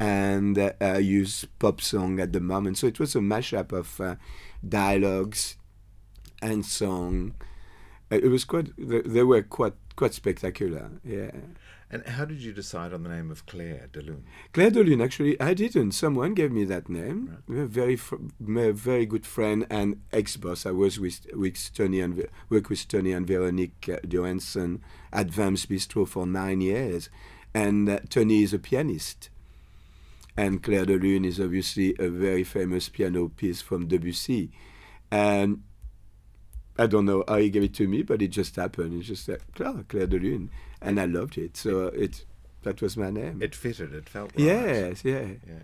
and 0.00 0.58
uh, 0.80 0.98
use 0.98 1.44
pop 1.58 1.80
song 1.80 2.20
at 2.20 2.32
the 2.32 2.40
moment. 2.40 2.78
So 2.78 2.86
it 2.86 2.98
was 2.98 3.14
a 3.14 3.20
mashup 3.20 3.72
of 3.72 4.00
uh, 4.00 4.16
dialogues 4.66 5.56
and 6.40 6.64
song. 6.64 7.34
Uh, 8.10 8.16
It 8.16 8.30
was 8.30 8.44
quite. 8.44 8.72
They 8.78 9.22
were 9.22 9.42
quite 9.42 9.74
quite 9.96 10.14
spectacular. 10.14 10.90
Yeah. 11.04 11.32
And 11.90 12.06
how 12.06 12.26
did 12.26 12.42
you 12.42 12.52
decide 12.52 12.92
on 12.92 13.02
the 13.02 13.08
name 13.08 13.30
of 13.30 13.46
Claire 13.46 13.88
de 13.90 14.02
Lune? 14.02 14.24
Claire 14.52 14.70
Dolin, 14.70 15.02
actually, 15.02 15.40
I 15.40 15.54
didn't. 15.54 15.92
Someone 15.92 16.34
gave 16.34 16.52
me 16.52 16.64
that 16.64 16.90
name. 16.90 17.38
A 17.48 17.64
very, 17.64 17.96
fr- 17.96 18.16
very 18.38 19.06
good 19.06 19.24
friend 19.24 19.66
and 19.70 20.02
ex-boss. 20.12 20.66
I 20.66 20.72
was 20.72 21.00
with 21.00 21.26
with 21.32 21.72
Tony 21.72 22.00
and 22.00 22.28
worked 22.50 22.68
with 22.68 22.86
Tony 22.88 23.12
and 23.12 23.26
Veronique 23.26 23.88
uh, 23.88 24.06
Johansson 24.06 24.82
at 25.14 25.30
Vam's 25.30 25.64
Bistro 25.64 26.06
for 26.06 26.26
nine 26.26 26.60
years, 26.60 27.08
and 27.54 27.88
uh, 27.88 28.00
Tony 28.10 28.42
is 28.42 28.52
a 28.52 28.58
pianist, 28.58 29.30
and 30.36 30.62
Claire 30.62 30.84
de 30.84 30.98
Lune 30.98 31.24
is 31.24 31.40
obviously 31.40 31.94
a 31.98 32.10
very 32.10 32.44
famous 32.44 32.90
piano 32.90 33.28
piece 33.28 33.62
from 33.62 33.88
Debussy, 33.88 34.50
and 35.10 35.62
I 36.78 36.86
don't 36.86 37.06
know 37.06 37.24
how 37.26 37.36
he 37.36 37.50
gave 37.50 37.64
it 37.64 37.74
to 37.74 37.88
me, 37.88 38.02
but 38.02 38.22
it 38.22 38.28
just 38.28 38.56
happened. 38.56 38.94
It's 38.94 39.08
just 39.08 39.28
like 39.28 39.42
Claire, 39.54 39.84
Claire 39.88 40.06
de 40.06 40.18
Lune, 40.18 40.50
and 40.80 41.00
I 41.00 41.06
loved 41.06 41.36
it. 41.36 41.56
So 41.56 41.86
it 41.88 42.24
that 42.62 42.80
was 42.80 42.96
my 42.96 43.10
name. 43.10 43.42
It 43.42 43.54
fitted. 43.54 43.94
It 43.94 44.08
felt 44.08 44.32
right. 44.36 44.44
Yes, 44.44 45.04
yeah. 45.04 45.26
Yeah. 45.46 45.62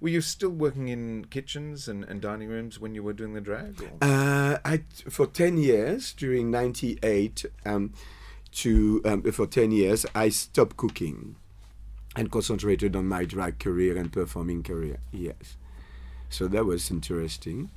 Were 0.00 0.08
you 0.08 0.20
still 0.22 0.50
working 0.50 0.88
in 0.88 1.26
kitchens 1.26 1.86
and, 1.86 2.04
and 2.04 2.22
dining 2.22 2.48
rooms 2.48 2.80
when 2.80 2.94
you 2.94 3.02
were 3.02 3.12
doing 3.12 3.34
the 3.34 3.40
drag? 3.40 3.82
Uh, 4.00 4.58
I 4.64 4.82
for 5.08 5.26
ten 5.26 5.58
years 5.58 6.12
during 6.12 6.50
'98 6.50 7.44
um, 7.66 7.92
to 8.52 9.02
um, 9.04 9.22
for 9.32 9.46
ten 9.46 9.70
years 9.72 10.06
I 10.14 10.30
stopped 10.30 10.76
cooking 10.76 11.36
and 12.16 12.30
concentrated 12.30 12.96
on 12.96 13.06
my 13.06 13.24
drag 13.24 13.58
career 13.58 13.96
and 13.96 14.12
performing 14.12 14.62
career. 14.62 14.98
Yes, 15.12 15.56
so 16.28 16.48
that 16.48 16.64
was 16.64 16.90
interesting. 16.90 17.70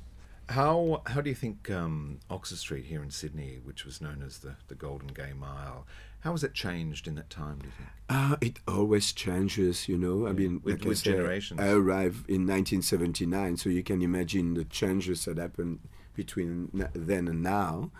How 0.48 1.02
how 1.06 1.20
do 1.20 1.30
you 1.30 1.34
think 1.36 1.70
um, 1.70 2.20
Oxford 2.30 2.58
Street 2.58 2.84
here 2.84 3.02
in 3.02 3.10
Sydney, 3.10 3.58
which 3.62 3.84
was 3.84 4.00
known 4.00 4.22
as 4.24 4.38
the, 4.38 4.56
the 4.68 4.74
Golden 4.74 5.08
Gay 5.08 5.32
Mile, 5.32 5.86
how 6.20 6.32
has 6.32 6.44
it 6.44 6.52
changed 6.54 7.08
in 7.08 7.14
that 7.14 7.30
time? 7.30 7.58
Do 7.60 7.66
you 7.66 7.72
think? 7.76 7.88
Uh, 8.08 8.36
it 8.40 8.58
always 8.68 9.12
changes, 9.12 9.88
you 9.88 9.96
know. 9.96 10.26
I 10.26 10.32
mean, 10.32 10.60
with- 10.62 10.74
like 10.74 10.86
I 10.86 10.88
with 10.90 10.98
say, 10.98 11.12
generations. 11.12 11.60
I 11.60 11.68
arrived 11.70 12.28
in 12.28 12.46
1979, 12.46 13.56
so 13.56 13.70
you 13.70 13.82
can 13.82 14.02
imagine 14.02 14.54
the 14.54 14.64
changes 14.64 15.24
that 15.24 15.38
happened 15.38 15.80
between 16.14 16.68
then 16.94 17.26
and 17.28 17.42
now. 17.42 17.90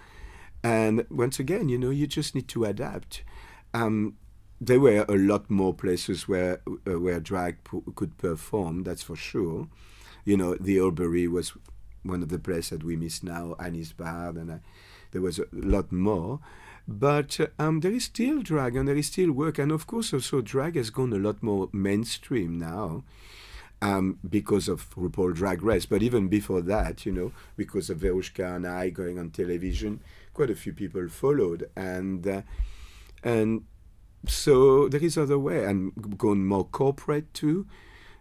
And 0.62 1.04
once 1.10 1.38
again, 1.38 1.68
you 1.68 1.78
know, 1.78 1.90
you 1.90 2.06
just 2.06 2.34
need 2.34 2.48
to 2.48 2.64
adapt. 2.64 3.22
Um, 3.72 4.16
there 4.60 4.80
were 4.80 5.04
a 5.08 5.16
lot 5.16 5.50
more 5.50 5.74
places 5.74 6.28
where 6.28 6.60
uh, 6.86 7.00
where 7.00 7.20
drag 7.20 7.64
p- 7.64 7.80
could 7.94 8.16
perform. 8.18 8.82
That's 8.84 9.02
for 9.02 9.16
sure. 9.16 9.68
You 10.24 10.36
know, 10.38 10.54
the 10.54 10.78
Albury 10.78 11.28
was 11.28 11.52
one 12.04 12.22
of 12.22 12.28
the 12.28 12.38
places 12.38 12.70
that 12.70 12.84
we 12.84 12.96
miss 12.96 13.22
now. 13.22 13.56
Annie's 13.58 13.92
Bar, 13.92 14.30
and 14.30 14.50
uh, 14.50 14.56
there 15.10 15.22
was 15.22 15.38
a 15.38 15.46
lot 15.52 15.90
more. 15.90 16.40
But 16.86 17.40
uh, 17.40 17.46
um, 17.58 17.80
there 17.80 17.92
is 17.92 18.04
still 18.04 18.42
drag 18.42 18.76
and 18.76 18.86
there 18.86 18.96
is 18.96 19.06
still 19.06 19.32
work, 19.32 19.58
and 19.58 19.72
of 19.72 19.86
course 19.86 20.12
also 20.12 20.40
drag 20.40 20.76
has 20.76 20.90
gone 20.90 21.12
a 21.12 21.18
lot 21.18 21.42
more 21.42 21.68
mainstream 21.72 22.58
now. 22.58 23.04
Um, 23.82 24.18
because 24.26 24.66
of 24.66 24.94
RuPaul 24.94 25.34
Drag 25.34 25.62
Race, 25.62 25.84
but 25.84 26.02
even 26.02 26.28
before 26.28 26.62
that, 26.62 27.04
you 27.04 27.12
know, 27.12 27.32
because 27.54 27.90
of 27.90 27.98
Verushka 27.98 28.56
and 28.56 28.66
I 28.66 28.88
going 28.88 29.18
on 29.18 29.28
television, 29.28 30.00
quite 30.32 30.48
a 30.48 30.54
few 30.54 30.72
people 30.72 31.06
followed, 31.08 31.68
and 31.76 32.26
uh, 32.26 32.42
and 33.22 33.64
so 34.26 34.88
there 34.88 35.02
is 35.02 35.18
other 35.18 35.38
way 35.38 35.64
and 35.64 36.16
going 36.16 36.46
more 36.46 36.64
corporate 36.64 37.34
too. 37.34 37.66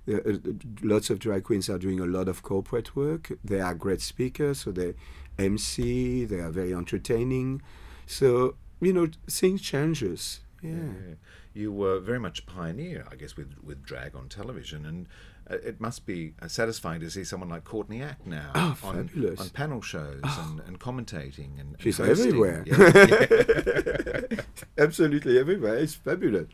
Uh, 0.08 0.16
uh, 0.16 0.38
lots 0.82 1.10
of 1.10 1.20
drag 1.20 1.44
queens 1.44 1.70
are 1.70 1.78
doing 1.78 2.00
a 2.00 2.06
lot 2.06 2.28
of 2.28 2.44
corporate 2.44 2.96
work. 2.96 3.32
They 3.44 3.62
are 3.62 3.74
great 3.74 4.02
speakers, 4.02 4.60
so 4.60 4.72
they 4.72 4.96
MC. 5.38 6.26
They 6.26 6.40
are 6.40 6.52
very 6.52 6.74
entertaining. 6.74 7.62
So 8.06 8.56
you 8.84 8.94
know, 8.94 9.08
things 9.30 9.62
changes. 9.62 10.42
Yeah. 10.62 11.16
You 11.54 11.72
were 11.72 12.00
very 12.00 12.20
much 12.20 12.40
a 12.40 12.44
pioneer, 12.44 13.06
I 13.12 13.16
guess, 13.16 13.36
with, 13.36 13.54
with 13.64 13.84
drag 13.84 14.16
on 14.16 14.28
television, 14.28 14.86
and 14.86 15.08
it 15.50 15.80
must 15.82 16.06
be 16.06 16.34
uh, 16.42 16.48
satisfying 16.48 17.00
to 17.02 17.10
see 17.10 17.24
someone 17.24 17.50
like 17.50 17.64
Courtney 17.64 18.02
Act 18.02 18.26
now 18.26 18.52
Oh, 18.56 18.78
on, 18.84 19.10
on 19.38 19.50
panel 19.50 19.82
shows 19.82 20.22
and, 20.24 20.60
and 20.62 20.80
commentating 20.80 21.60
and, 21.60 21.70
and 21.74 21.82
She's 21.82 21.98
hosting. 21.98 22.28
everywhere. 22.28 22.64
Yeah. 22.66 24.38
Absolutely 24.78 25.38
everywhere. 25.38 25.76
It's 25.76 25.96
fabulous. 25.96 26.48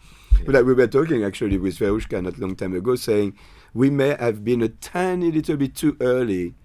But 0.45 0.55
like 0.55 0.65
we 0.65 0.73
were 0.73 0.87
talking 0.87 1.23
actually 1.23 1.57
with 1.57 1.77
Verushka 1.77 2.21
not 2.23 2.37
long 2.37 2.55
time 2.55 2.73
ago, 2.75 2.95
saying 2.95 3.35
we 3.73 3.89
may 3.89 4.15
have 4.19 4.43
been 4.43 4.61
a 4.61 4.69
tiny 4.69 5.31
little 5.31 5.57
bit 5.57 5.75
too 5.75 5.95
early. 6.01 6.55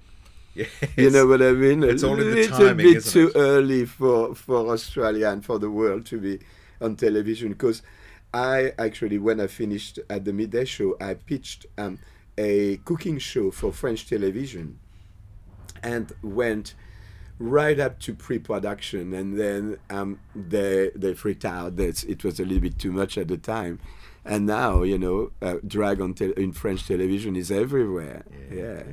You 0.97 1.11
know 1.11 1.27
what 1.27 1.43
I 1.43 1.51
mean? 1.53 1.83
It's 1.83 2.05
a 2.05 2.09
all 2.09 2.15
in 2.21 2.31
the 2.31 2.35
little 2.37 2.59
timing, 2.59 2.93
bit 2.95 3.05
too 3.05 3.29
it? 3.35 3.39
early 3.39 3.85
for, 3.87 4.35
for 4.37 4.71
Australia 4.73 5.29
and 5.31 5.45
for 5.45 5.59
the 5.59 5.69
world 5.71 6.07
to 6.07 6.21
be 6.21 6.39
on 6.81 6.95
television. 6.97 7.49
Because 7.51 7.83
I 8.33 8.73
actually, 8.79 9.19
when 9.19 9.41
I 9.41 9.49
finished 9.49 9.99
at 10.09 10.25
the 10.25 10.33
midday 10.33 10.65
show, 10.65 10.97
I 11.01 11.15
pitched 11.15 11.67
um, 11.77 11.99
a 12.39 12.79
cooking 12.85 13.19
show 13.19 13.51
for 13.51 13.73
French 13.73 14.09
television 14.09 14.79
and 15.83 16.13
went 16.23 16.75
right 17.39 17.81
up 17.81 17.99
to 18.01 18.15
pre-production 18.15 19.13
and 19.13 19.39
then 19.39 19.77
um, 19.91 20.21
they 20.35 20.91
they 20.95 21.15
freaked 21.15 21.45
out 21.45 21.77
that 21.77 22.05
it 22.05 22.23
was 22.25 22.39
a 22.39 22.45
little 22.45 22.61
bit 22.61 22.79
too 22.79 22.93
much 22.93 23.19
at 23.19 23.27
the 23.29 23.37
time 23.37 23.79
and 24.25 24.47
now 24.47 24.83
you 24.83 24.97
know 24.97 25.33
uh, 25.43 25.57
drag 25.67 26.01
on 26.01 26.15
te- 26.15 26.33
in 26.37 26.53
french 26.53 26.87
television 26.87 27.35
is 27.35 27.51
everywhere 27.51 28.25
yeah, 28.53 28.85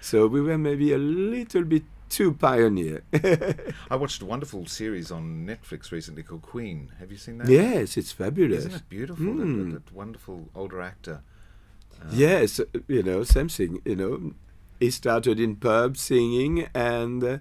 so 0.00 0.26
we 0.26 0.40
were 0.40 0.56
maybe 0.56 0.90
a 0.92 0.98
little 0.98 1.62
bit 1.64 1.82
too 2.08 2.32
pioneer 2.32 3.02
I 3.90 3.96
watched 3.96 4.22
a 4.22 4.24
wonderful 4.24 4.64
series 4.66 5.10
on 5.10 5.44
Netflix 5.46 5.90
recently 5.90 6.22
called 6.22 6.42
Queen. 6.42 6.92
Have 6.98 7.10
you 7.10 7.18
seen 7.18 7.38
that? 7.38 7.48
yes 7.48 7.96
it's 7.96 8.12
fabulous 8.12 8.60
Isn't 8.60 8.74
it 8.74 8.88
beautiful? 8.88 9.26
Mm. 9.26 9.72
that, 9.72 9.84
that 9.84 9.92
wonderful 9.94 10.48
older 10.54 10.80
actor. 10.80 11.22
Uh, 12.02 12.08
yes, 12.12 12.60
you 12.88 13.02
know, 13.02 13.22
same 13.24 13.48
thing. 13.48 13.80
You 13.84 13.96
know, 13.96 14.32
he 14.80 14.90
started 14.90 15.40
in 15.40 15.56
pubs 15.56 16.00
singing, 16.00 16.68
and 16.74 17.22
uh, 17.24 17.38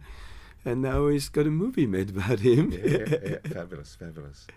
and 0.63 0.81
now 0.81 1.07
he's 1.07 1.29
got 1.29 1.45
a 1.47 1.51
movie 1.51 1.85
made 1.87 2.09
about 2.11 2.39
him. 2.39 2.71
yeah, 2.71 2.79
yeah, 2.85 3.15
yeah. 3.25 3.37
fabulous, 3.53 3.95
fabulous. 3.95 4.47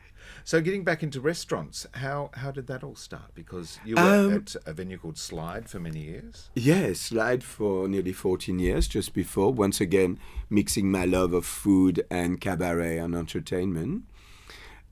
So, 0.45 0.61
getting 0.61 0.85
back 0.85 1.03
into 1.03 1.21
restaurants, 1.21 1.87
how 1.93 2.31
how 2.35 2.51
did 2.51 2.67
that 2.69 2.83
all 2.83 2.95
start? 2.97 3.35
Because 3.35 3.79
you 3.85 3.97
were 3.97 4.01
Um, 4.03 4.33
at 4.35 4.57
a 4.67 4.73
venue 4.73 4.99
called 4.99 5.19
Slide 5.19 5.69
for 5.69 5.79
many 5.81 6.01
years. 6.05 6.51
Yes, 6.55 7.01
Slide 7.01 7.43
for 7.45 7.89
nearly 7.89 8.13
14 8.13 8.59
years, 8.59 8.89
just 8.89 9.13
before. 9.15 9.53
Once 9.53 9.81
again, 9.81 10.19
mixing 10.49 10.91
my 10.91 11.05
love 11.05 11.33
of 11.35 11.45
food 11.47 12.05
and 12.11 12.41
cabaret 12.41 12.99
and 12.99 13.15
entertainment. 13.15 14.05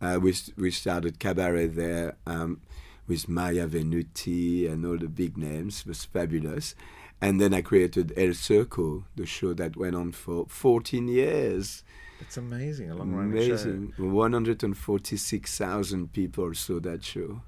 Uh, 0.01 0.19
we, 0.21 0.35
we 0.59 0.71
started 0.71 1.19
cabaret 1.19 1.69
there 1.69 2.17
um, 2.27 2.61
with 3.07 3.29
Maya 3.29 3.67
Venuti 3.67 4.71
and 4.71 4.85
all 4.85 4.99
the 4.99 5.09
big 5.09 5.37
names. 5.37 5.81
It 5.81 5.87
was 5.87 6.05
fabulous. 6.05 6.75
And 7.21 7.41
then 7.41 7.55
I 7.55 7.63
created 7.63 8.13
El 8.17 8.29
Circo, 8.35 9.05
the 9.15 9.27
show 9.27 9.55
that 9.55 9.77
went 9.77 9.97
on 9.97 10.13
for 10.13 10.47
14 10.49 11.09
years. 11.09 11.83
That's 12.21 12.37
amazing, 12.37 12.91
a 12.91 12.95
long 12.95 13.13
running 13.13 13.37
show. 13.37 13.55
Amazing. 13.55 13.93
146,000 13.97 16.13
people 16.13 16.55
saw 16.55 16.79
that 16.81 17.05
show. 17.05 17.41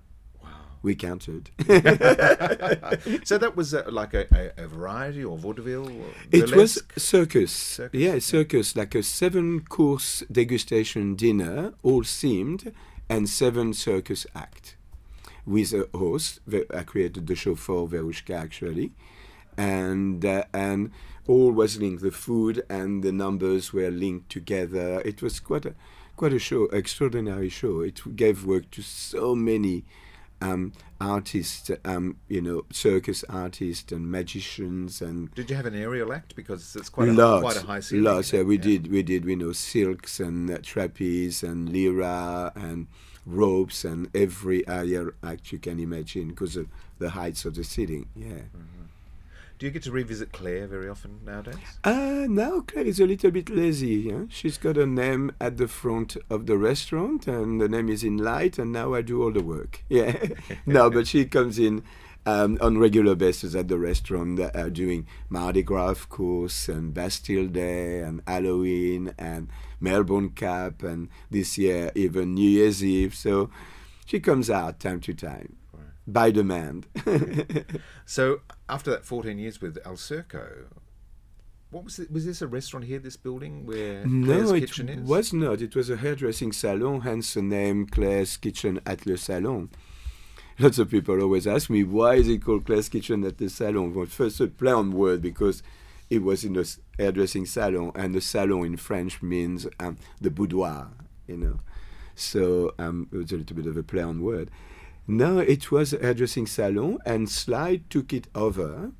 Wow. 0.42 0.48
We 0.82 0.94
counted. 0.94 1.50
so 3.24 3.36
that 3.38 3.52
was 3.56 3.74
uh, 3.74 3.84
like 3.90 4.14
a, 4.14 4.26
a, 4.34 4.64
a 4.64 4.68
variety 4.68 5.24
or 5.24 5.36
vaudeville? 5.36 5.88
Or 5.88 6.06
It 6.30 6.54
was 6.54 6.82
circus. 6.96 7.52
Circus, 7.52 7.90
Yeah, 7.92 8.18
circus, 8.20 8.74
like 8.74 8.94
a 8.94 9.02
seven 9.02 9.60
course 9.60 10.22
degustation 10.32 11.14
dinner, 11.16 11.74
all 11.82 12.02
themed, 12.02 12.72
and 13.08 13.28
seven 13.28 13.74
circus 13.74 14.26
act. 14.34 14.76
With 15.48 15.72
a 15.72 15.88
host, 15.96 16.40
I 16.74 16.82
created 16.82 17.26
the 17.26 17.34
show 17.34 17.54
for 17.54 17.88
Verushka 17.88 18.34
actually, 18.46 18.92
and 19.56 20.22
uh, 20.22 20.44
and 20.52 20.90
all 21.26 21.52
was 21.52 21.78
linked. 21.80 22.02
The 22.02 22.10
food 22.10 22.64
and 22.68 23.02
the 23.02 23.12
numbers 23.12 23.72
were 23.72 23.90
linked 23.90 24.28
together. 24.28 25.00
It 25.06 25.22
was 25.22 25.40
quite 25.40 25.64
a 25.64 25.74
quite 26.16 26.34
a 26.34 26.38
show, 26.38 26.64
extraordinary 26.64 27.48
show. 27.48 27.80
It 27.80 27.98
gave 28.14 28.44
work 28.44 28.70
to 28.72 28.82
so 28.82 29.34
many 29.34 29.84
um, 30.40 30.72
artists, 31.00 31.70
um, 31.84 32.16
you 32.28 32.42
know, 32.42 32.64
circus 32.70 33.24
artists 33.28 33.90
and 33.92 34.10
magicians 34.10 35.00
and 35.00 35.34
Did 35.34 35.48
you 35.50 35.56
have 35.56 35.66
an 35.66 35.74
aerial 35.74 36.12
act? 36.12 36.36
Because 36.36 36.76
it's 36.76 36.88
quite 36.88 37.08
a, 37.08 37.40
quite 37.40 37.56
a 37.56 37.66
high 37.66 37.80
ceiling. 37.80 38.04
lots. 38.04 38.32
Yeah, 38.32 38.42
we 38.42 38.58
did. 38.58 38.90
We 38.90 39.02
did. 39.02 39.24
We 39.24 39.36
know 39.36 39.52
silks 39.52 40.20
and 40.20 40.50
uh, 40.50 40.58
trapeze 40.62 41.42
and 41.42 41.72
lyra 41.72 42.52
and 42.54 42.86
ropes 43.28 43.84
and 43.84 44.08
every 44.14 44.66
aerial 44.66 45.10
act 45.22 45.52
you 45.52 45.58
can 45.58 45.78
imagine 45.78 46.28
because 46.28 46.56
of 46.56 46.68
the 46.98 47.10
heights 47.10 47.44
of 47.44 47.54
the 47.54 47.64
ceiling. 47.64 48.08
Yeah. 48.16 48.42
Do 49.58 49.66
you 49.66 49.72
get 49.72 49.82
to 49.84 49.90
revisit 49.90 50.30
Claire 50.32 50.68
very 50.68 50.88
often 50.88 51.18
nowadays? 51.24 51.56
Uh, 51.82 52.26
now 52.28 52.60
Claire 52.60 52.86
is 52.86 53.00
a 53.00 53.06
little 53.06 53.32
bit 53.32 53.50
lazy. 53.50 54.08
Yeah? 54.08 54.22
She's 54.28 54.56
got 54.56 54.76
a 54.76 54.86
name 54.86 55.32
at 55.40 55.56
the 55.56 55.66
front 55.66 56.16
of 56.30 56.46
the 56.46 56.56
restaurant, 56.56 57.26
and 57.26 57.60
the 57.60 57.68
name 57.68 57.88
is 57.88 58.04
in 58.04 58.18
light, 58.18 58.56
and 58.56 58.70
now 58.72 58.94
I 58.94 59.02
do 59.02 59.22
all 59.22 59.32
the 59.32 59.42
work. 59.42 59.84
Yeah, 59.88 60.16
no, 60.66 60.90
but 60.90 61.08
she 61.08 61.24
comes 61.24 61.58
in 61.58 61.82
um, 62.24 62.56
on 62.60 62.78
regular 62.78 63.16
basis 63.16 63.56
at 63.56 63.66
the 63.66 63.78
restaurant, 63.78 64.38
uh, 64.38 64.68
doing 64.68 65.06
Mardi 65.28 65.62
Gras, 65.62 65.90
of 65.90 66.08
course, 66.08 66.68
and 66.68 66.94
Bastille 66.94 67.48
Day, 67.48 68.00
and 68.00 68.22
Halloween, 68.28 69.12
and 69.18 69.48
Melbourne 69.80 70.30
Cup, 70.30 70.82
and 70.82 71.08
this 71.30 71.56
year 71.58 71.90
even 71.94 72.34
New 72.34 72.48
Year's 72.48 72.84
Eve. 72.84 73.14
So 73.14 73.50
she 74.06 74.20
comes 74.20 74.48
out 74.50 74.80
time 74.80 75.00
to 75.00 75.14
time 75.14 75.56
by 76.06 76.30
demand. 76.30 76.86
So 78.06 78.40
after 78.68 78.90
that 78.90 79.04
14 79.04 79.38
years 79.38 79.60
with 79.60 79.78
El 79.84 79.94
Circo, 79.96 80.64
what 81.70 81.84
was 81.84 81.98
it? 81.98 82.10
Was 82.10 82.24
this 82.24 82.40
a 82.40 82.46
restaurant 82.46 82.86
here, 82.86 82.98
this 82.98 83.16
building 83.16 83.66
where 83.66 84.02
Claire's 84.02 84.50
No, 84.50 84.54
it 84.54 84.60
Kitchen 84.60 84.88
is? 84.88 85.06
was 85.08 85.32
not. 85.34 85.60
It 85.60 85.76
was 85.76 85.90
a 85.90 85.96
hairdressing 85.96 86.52
salon, 86.52 87.02
hence 87.02 87.34
the 87.34 87.42
name 87.42 87.86
Claire's 87.86 88.38
Kitchen 88.38 88.80
at 88.86 89.04
Le 89.04 89.18
Salon. 89.18 89.68
Lots 90.58 90.78
of 90.78 90.90
people 90.90 91.20
always 91.22 91.46
ask 91.46 91.68
me, 91.68 91.84
why 91.84 92.14
is 92.14 92.28
it 92.28 92.42
called 92.42 92.64
Claire's 92.64 92.88
Kitchen 92.88 93.22
at 93.24 93.36
the 93.36 93.48
Salon? 93.50 93.94
Well, 93.94 94.06
first, 94.06 94.40
a 94.40 94.46
play 94.48 94.72
on 94.72 94.92
word 94.92 95.20
because 95.20 95.62
it 96.10 96.22
was 96.22 96.44
in 96.44 96.56
s- 96.56 96.78
hairdressing 96.98 97.46
salon, 97.46 97.92
and 97.94 98.14
the 98.14 98.20
salon 98.20 98.64
in 98.66 98.76
French 98.76 99.22
means 99.22 99.66
um, 99.80 99.98
the 100.20 100.30
boudoir, 100.30 100.88
you 101.26 101.36
know. 101.36 101.60
So 102.14 102.74
um, 102.78 103.08
it 103.12 103.16
was 103.16 103.32
a 103.32 103.36
little 103.36 103.56
bit 103.56 103.66
of 103.66 103.76
a 103.76 103.82
play 103.82 104.02
on 104.02 104.22
word. 104.22 104.50
No, 105.06 105.38
it 105.38 105.70
was 105.70 105.92
a 105.92 105.98
hairdressing 105.98 106.46
salon, 106.46 106.98
and 107.06 107.28
Slide 107.30 107.88
took 107.90 108.12
it 108.12 108.28
over 108.34 108.92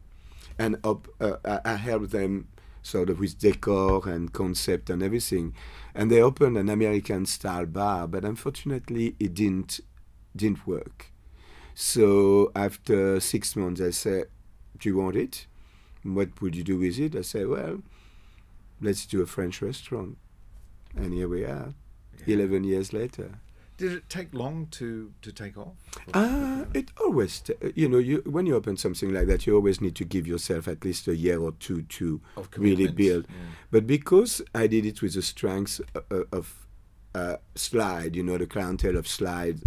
and 0.58 0.76
up, 0.84 1.08
uh, 1.20 1.36
I 1.64 1.76
helped 1.76 2.10
them 2.10 2.48
sort 2.82 3.10
of 3.10 3.20
with 3.20 3.38
decor 3.38 4.08
and 4.08 4.32
concept 4.32 4.90
and 4.90 5.02
everything. 5.02 5.54
And 5.94 6.10
they 6.10 6.20
opened 6.22 6.56
an 6.56 6.68
American 6.68 7.26
style 7.26 7.66
bar, 7.66 8.08
but 8.08 8.24
unfortunately 8.24 9.16
it 9.20 9.34
didn't 9.34 9.80
didn't 10.34 10.66
work. 10.66 11.12
So 11.74 12.50
after 12.54 13.20
six 13.20 13.56
months, 13.56 13.80
I 13.80 13.90
said, 13.90 14.26
"Do 14.78 14.88
you 14.88 14.96
want 14.96 15.16
it? 15.16 15.46
What 16.02 16.40
would 16.40 16.54
you 16.56 16.64
do 16.64 16.78
with 16.78 16.98
it?" 16.98 17.14
I 17.16 17.22
said, 17.22 17.48
"Well, 17.48 17.82
let's 18.80 19.06
do 19.06 19.22
a 19.22 19.26
French 19.26 19.62
restaurant." 19.62 20.16
And 20.96 21.12
here 21.12 21.28
we 21.28 21.44
are, 21.44 21.74
eleven 22.26 22.64
years 22.64 22.92
later. 22.92 23.38
Did 23.76 23.92
it 23.92 24.08
take 24.08 24.34
long 24.34 24.66
to, 24.72 25.12
to 25.22 25.30
take 25.30 25.56
off? 25.56 25.76
Uh, 26.12 26.64
it 26.74 26.90
always, 27.00 27.38
t- 27.40 27.54
you 27.76 27.88
know, 27.88 27.98
you 27.98 28.22
when 28.26 28.44
you 28.46 28.56
open 28.56 28.76
something 28.76 29.14
like 29.14 29.28
that, 29.28 29.46
you 29.46 29.54
always 29.54 29.80
need 29.80 29.94
to 29.96 30.04
give 30.04 30.26
yourself 30.26 30.66
at 30.66 30.84
least 30.84 31.06
a 31.06 31.14
year 31.14 31.38
or 31.38 31.52
two 31.52 31.82
to 31.82 32.20
Of 32.36 32.48
really 32.56 32.88
build. 32.88 33.26
yeah. 33.28 33.34
But 33.70 33.86
because 33.86 34.42
I 34.52 34.66
did 34.66 34.84
it 34.84 35.00
with 35.00 35.14
the 35.14 35.22
strength 35.22 35.80
uh, 35.94 36.00
uh, 36.10 36.24
of 36.32 36.66
uh, 37.14 37.36
Slide, 37.54 38.16
you 38.16 38.24
know, 38.24 38.36
the 38.36 38.46
clientele 38.48 38.96
of 38.96 39.06
Slide, 39.06 39.60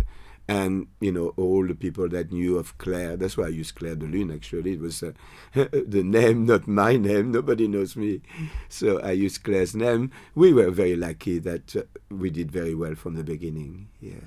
and 0.48 0.88
you 1.00 1.12
know 1.12 1.34
all 1.38 1.66
the 1.68 1.76
people 1.76 2.10
that 2.10 2.32
knew 2.32 2.58
of 2.58 2.78
Claire. 2.78 3.16
That's 3.18 3.38
why 3.38 3.46
I 3.46 3.50
used 3.50 3.76
Claire 3.76 3.96
de 3.96 4.06
Lune. 4.06 4.32
Actually, 4.32 4.74
it 4.74 4.80
was 4.80 5.02
uh, 5.04 5.12
the 5.54 6.04
name, 6.04 6.46
not 6.46 6.68
my 6.68 6.98
name. 6.98 7.32
Nobody 7.32 7.68
knows 7.68 7.96
me, 7.96 8.22
so 8.70 9.00
I 9.00 9.12
used 9.12 9.44
Claire's 9.44 9.76
name. 9.76 10.12
We 10.36 10.52
were 10.54 10.72
very 10.72 10.96
lucky 10.96 11.40
that 11.40 11.76
uh, 11.76 11.84
we 12.10 12.30
did 12.30 12.52
very 12.52 12.76
well 12.76 12.96
from 12.96 13.16
the 13.16 13.24
beginning. 13.24 13.90
Yes. 14.00 14.22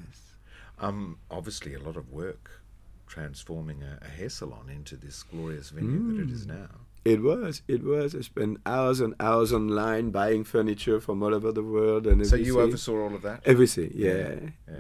Um, 0.78 1.18
obviously, 1.30 1.74
a 1.74 1.78
lot 1.80 1.96
of 1.96 2.10
work 2.10 2.62
transforming 3.06 3.82
a, 3.82 3.98
a 4.04 4.08
hair 4.08 4.28
salon 4.28 4.68
into 4.68 4.96
this 4.96 5.22
glorious 5.22 5.70
venue 5.70 6.16
that 6.16 6.22
it 6.24 6.30
is 6.30 6.46
Mm. 6.46 6.48
now. 6.58 6.68
It 7.04 7.20
was. 7.22 7.60
It 7.68 7.84
was. 7.84 8.14
I 8.14 8.22
spent 8.22 8.58
hours 8.64 8.98
and 9.00 9.14
hours 9.20 9.52
online 9.52 10.10
buying 10.10 10.42
furniture 10.42 11.00
from 11.00 11.22
all 11.22 11.34
over 11.34 11.52
the 11.52 11.62
world 11.62 12.06
and 12.06 12.26
So 12.26 12.36
everything. 12.36 12.46
you 12.54 12.60
oversaw 12.60 12.98
all 13.02 13.14
of 13.14 13.20
that? 13.22 13.42
Everything. 13.44 13.92
Yeah. 13.94 14.36
yeah. 14.66 14.74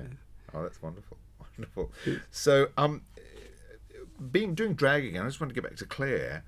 Oh, 0.54 0.62
that's 0.62 0.80
wonderful. 0.80 1.18
Wonderful. 1.56 1.92
So, 2.30 2.68
um, 2.76 3.02
being 4.30 4.54
doing 4.54 4.74
drag 4.74 5.04
again. 5.04 5.22
I 5.22 5.26
just 5.26 5.40
want 5.40 5.50
to 5.50 5.54
get 5.54 5.68
back 5.68 5.76
to 5.78 5.86
Claire. 5.86 6.44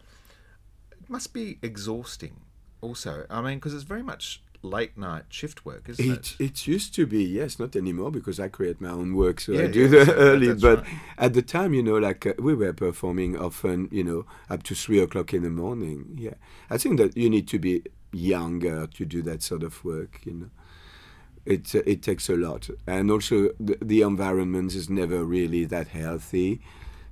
It 0.93 1.11
must 1.11 1.33
be 1.33 1.59
exhausting. 1.63 2.41
Also, 2.81 3.27
I 3.31 3.41
mean, 3.41 3.59
because 3.59 3.75
it's 3.75 3.85
very 3.85 4.03
much 4.03 4.43
late 4.63 4.97
night 4.97 5.25
shift 5.29 5.65
work, 5.65 5.89
isn't 5.89 6.11
it? 6.11 6.37
It 6.39 6.45
it 6.45 6.67
used 6.67 6.95
to 6.95 7.07
be 7.07 7.25
yes, 7.25 7.59
not 7.59 7.77
anymore 7.77 8.11
because 8.11 8.39
I 8.39 8.49
create 8.49 8.81
my 8.81 8.91
own 8.91 9.15
work, 9.15 9.41
so 9.41 9.53
I 9.55 9.67
do 9.69 9.89
yeah, 9.89 10.05
the 10.05 10.15
early. 10.15 10.55
But 10.55 10.81
right. 10.81 10.89
at 11.19 11.35
the 11.35 11.43
time, 11.43 11.75
you 11.75 11.83
know, 11.83 11.99
like 11.99 12.27
uh, 12.27 12.35
we 12.39 12.55
were 12.55 12.73
performing 12.73 13.37
often, 13.37 13.89
you 13.91 14.05
know, 14.05 14.27
up 14.51 14.63
to 14.65 14.75
three 14.75 15.01
o'clock 15.01 15.33
in 15.33 15.43
the 15.43 15.51
morning. 15.51 16.17
Yeah, 16.19 16.35
I 16.71 16.79
think 16.79 16.99
that 16.99 17.17
you 17.17 17.31
need 17.31 17.49
to 17.49 17.59
be 17.59 17.83
younger 18.13 18.87
to 18.87 19.05
do 19.05 19.23
that 19.23 19.43
sort 19.43 19.63
of 19.63 19.85
work. 19.85 20.21
You 20.25 20.35
know, 20.35 20.51
it 21.47 21.75
it 21.75 22.03
takes 22.03 22.29
a 22.29 22.37
lot, 22.37 22.69
and 22.87 23.11
also 23.11 23.51
the, 23.61 23.79
the 23.81 24.03
environment 24.03 24.75
is 24.75 24.91
never 24.91 25.25
really 25.25 25.65
that 25.67 25.89
healthy. 25.89 26.61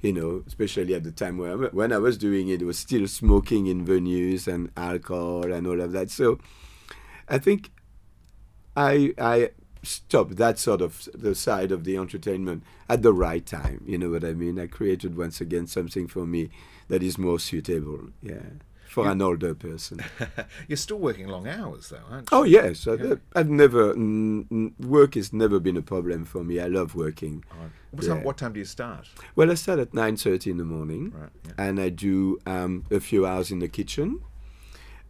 You 0.02 0.12
know, 0.12 0.42
especially 0.46 0.94
at 0.94 1.02
the 1.04 1.12
time 1.12 1.38
where 1.38 1.56
when 1.56 1.90
I 1.90 1.98
was 1.98 2.18
doing 2.18 2.48
it, 2.48 2.60
it 2.60 2.66
was 2.66 2.78
still 2.78 3.06
smoking 3.08 3.66
in 3.66 3.86
venues 3.86 4.46
and 4.46 4.70
alcohol 4.76 5.50
and 5.50 5.66
all 5.66 5.80
of 5.80 5.92
that. 5.92 6.10
So, 6.10 6.38
I 7.28 7.38
think 7.38 7.70
I 8.76 9.14
I 9.18 9.50
stopped 9.82 10.36
that 10.36 10.58
sort 10.58 10.80
of 10.80 11.08
the 11.14 11.34
side 11.34 11.70
of 11.70 11.84
the 11.84 11.96
entertainment 11.96 12.62
at 12.88 13.02
the 13.02 13.12
right 13.12 13.44
time. 13.44 13.82
You 13.86 13.98
know 13.98 14.10
what 14.10 14.24
I 14.24 14.32
mean? 14.32 14.58
I 14.58 14.66
created 14.66 15.16
once 15.16 15.40
again 15.40 15.66
something 15.66 16.06
for 16.08 16.26
me 16.26 16.50
that 16.88 17.02
is 17.02 17.18
more 17.18 17.38
suitable. 17.38 18.08
Yeah, 18.22 18.42
for 18.94 19.04
You- 19.04 19.10
an 19.12 19.20
older 19.22 19.54
person. 19.54 19.96
You're 20.68 20.76
still 20.86 20.98
working 21.08 21.26
long 21.28 21.46
hours, 21.48 21.88
though, 21.90 22.04
aren't 22.10 22.30
you? 22.30 22.38
Oh 22.38 22.44
yes, 22.58 22.86
I, 22.86 22.94
Yeah. 22.94 23.14
I've 23.38 23.50
never 23.50 23.94
mm, 23.94 24.46
mm, 24.48 24.68
work 24.98 25.14
has 25.20 25.32
never 25.32 25.58
been 25.66 25.76
a 25.76 25.82
problem 25.94 26.24
for 26.24 26.42
me. 26.44 26.54
I 26.66 26.68
love 26.78 26.94
working. 26.94 27.44
What 27.90 28.06
time, 28.06 28.22
what 28.28 28.36
time 28.38 28.52
do 28.54 28.58
you 28.64 28.64
start? 28.78 29.04
Well, 29.36 29.50
I 29.50 29.54
start 29.54 29.78
at 29.80 29.92
nine 29.94 30.16
thirty 30.16 30.48
in 30.50 30.58
the 30.58 30.64
morning, 30.76 31.12
Right, 31.14 31.30
yeah. 31.46 31.66
and 31.66 31.80
I 31.80 31.88
do 31.90 32.38
um, 32.46 32.72
a 32.90 33.00
few 33.00 33.26
hours 33.26 33.50
in 33.50 33.58
the 33.60 33.68
kitchen 33.68 34.20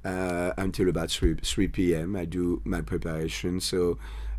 uh, 0.04 0.52
until 0.58 0.88
about 0.88 1.10
three 1.10 1.34
three 1.42 1.68
p.m. 1.68 2.16
I 2.16 2.24
do 2.24 2.60
my 2.64 2.80
preparation. 2.82 3.60
So 3.60 3.98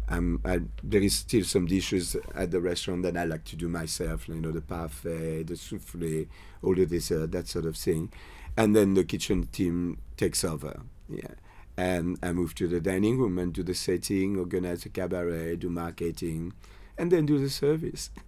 um, 0.09 0.39
I, 0.45 0.61
there 0.83 1.01
is 1.01 1.15
still 1.15 1.43
some 1.43 1.65
dishes 1.65 2.15
at 2.35 2.51
the 2.51 2.61
restaurant 2.61 3.01
that 3.03 3.17
I 3.17 3.25
like 3.25 3.43
to 3.45 3.55
do 3.55 3.67
myself. 3.67 4.27
You 4.27 4.35
know, 4.35 4.51
the 4.51 4.61
parfait, 4.61 5.43
the 5.47 5.55
souffle, 5.55 6.27
all 6.61 6.75
the 6.75 6.85
dessert, 6.85 7.31
that 7.31 7.47
sort 7.47 7.65
of 7.65 7.75
thing, 7.75 8.11
and 8.57 8.75
then 8.75 8.93
the 8.93 9.03
kitchen 9.03 9.47
team 9.47 9.97
takes 10.17 10.43
over. 10.43 10.81
Yeah. 11.09 11.35
and 11.77 12.17
I 12.23 12.31
move 12.31 12.55
to 12.55 12.67
the 12.67 12.79
dining 12.79 13.19
room 13.19 13.37
and 13.37 13.53
do 13.53 13.61
the 13.61 13.75
setting, 13.75 14.37
organize 14.37 14.83
the 14.83 14.89
cabaret, 14.89 15.57
do 15.57 15.69
marketing, 15.69 16.53
and 16.97 17.11
then 17.11 17.25
do 17.25 17.37
the 17.37 17.49
service. 17.49 18.09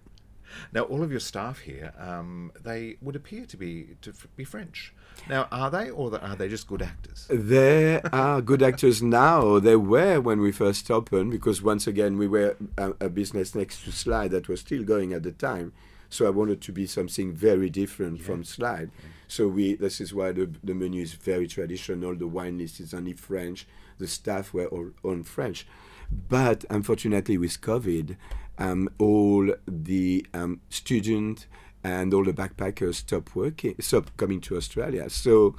Now, 0.72 0.82
all 0.82 1.02
of 1.02 1.10
your 1.10 1.20
staff 1.20 1.58
here, 1.58 1.92
um, 1.98 2.52
they 2.64 2.96
would 3.02 3.14
appear 3.14 3.44
to 3.44 3.56
be 3.58 3.96
to 4.00 4.10
f- 4.10 4.28
be 4.34 4.44
French. 4.44 4.94
Now, 5.28 5.46
are 5.52 5.70
they, 5.70 5.90
or 5.90 6.18
are 6.22 6.36
they 6.36 6.48
just 6.48 6.66
good 6.66 6.80
actors? 6.80 7.26
They 7.28 8.00
are 8.14 8.40
good 8.40 8.62
actors 8.62 9.02
now. 9.02 9.58
They 9.58 9.76
were 9.76 10.22
when 10.22 10.40
we 10.40 10.50
first 10.50 10.90
opened, 10.90 11.32
because 11.32 11.60
once 11.62 11.86
again 11.86 12.16
we 12.16 12.28
were 12.28 12.56
a, 12.78 12.94
a 12.98 13.08
business 13.10 13.54
next 13.54 13.84
to 13.84 13.92
Slide 13.92 14.30
that 14.30 14.48
was 14.48 14.60
still 14.60 14.84
going 14.84 15.12
at 15.12 15.22
the 15.22 15.32
time. 15.32 15.74
So 16.08 16.26
I 16.26 16.30
wanted 16.30 16.62
to 16.62 16.72
be 16.72 16.86
something 16.86 17.34
very 17.34 17.68
different 17.68 18.22
from 18.22 18.42
Slide. 18.42 18.90
So 19.28 19.46
we 19.46 19.74
this 19.74 20.00
is 20.00 20.12
why 20.14 20.32
the, 20.32 20.50
the 20.64 20.74
menu 20.74 21.02
is 21.02 21.12
very 21.12 21.46
traditional. 21.46 22.16
The 22.16 22.26
wine 22.26 22.58
list 22.58 22.80
is 22.80 22.94
only 22.94 23.12
French. 23.12 23.66
The 23.98 24.06
staff 24.06 24.52
were 24.52 24.66
all 24.66 24.90
on 25.04 25.22
French. 25.22 25.66
But 26.10 26.64
unfortunately, 26.70 27.36
with 27.36 27.60
COVID, 27.60 28.16
um, 28.58 28.88
all 28.98 29.52
the 29.66 30.26
um, 30.32 30.60
students 30.70 31.46
and 31.84 32.12
all 32.12 32.24
the 32.24 32.32
backpackers 32.32 32.94
stopped 32.96 33.36
working, 33.36 33.74
stopped 33.80 34.16
coming 34.16 34.40
to 34.42 34.56
Australia. 34.56 35.10
So 35.10 35.54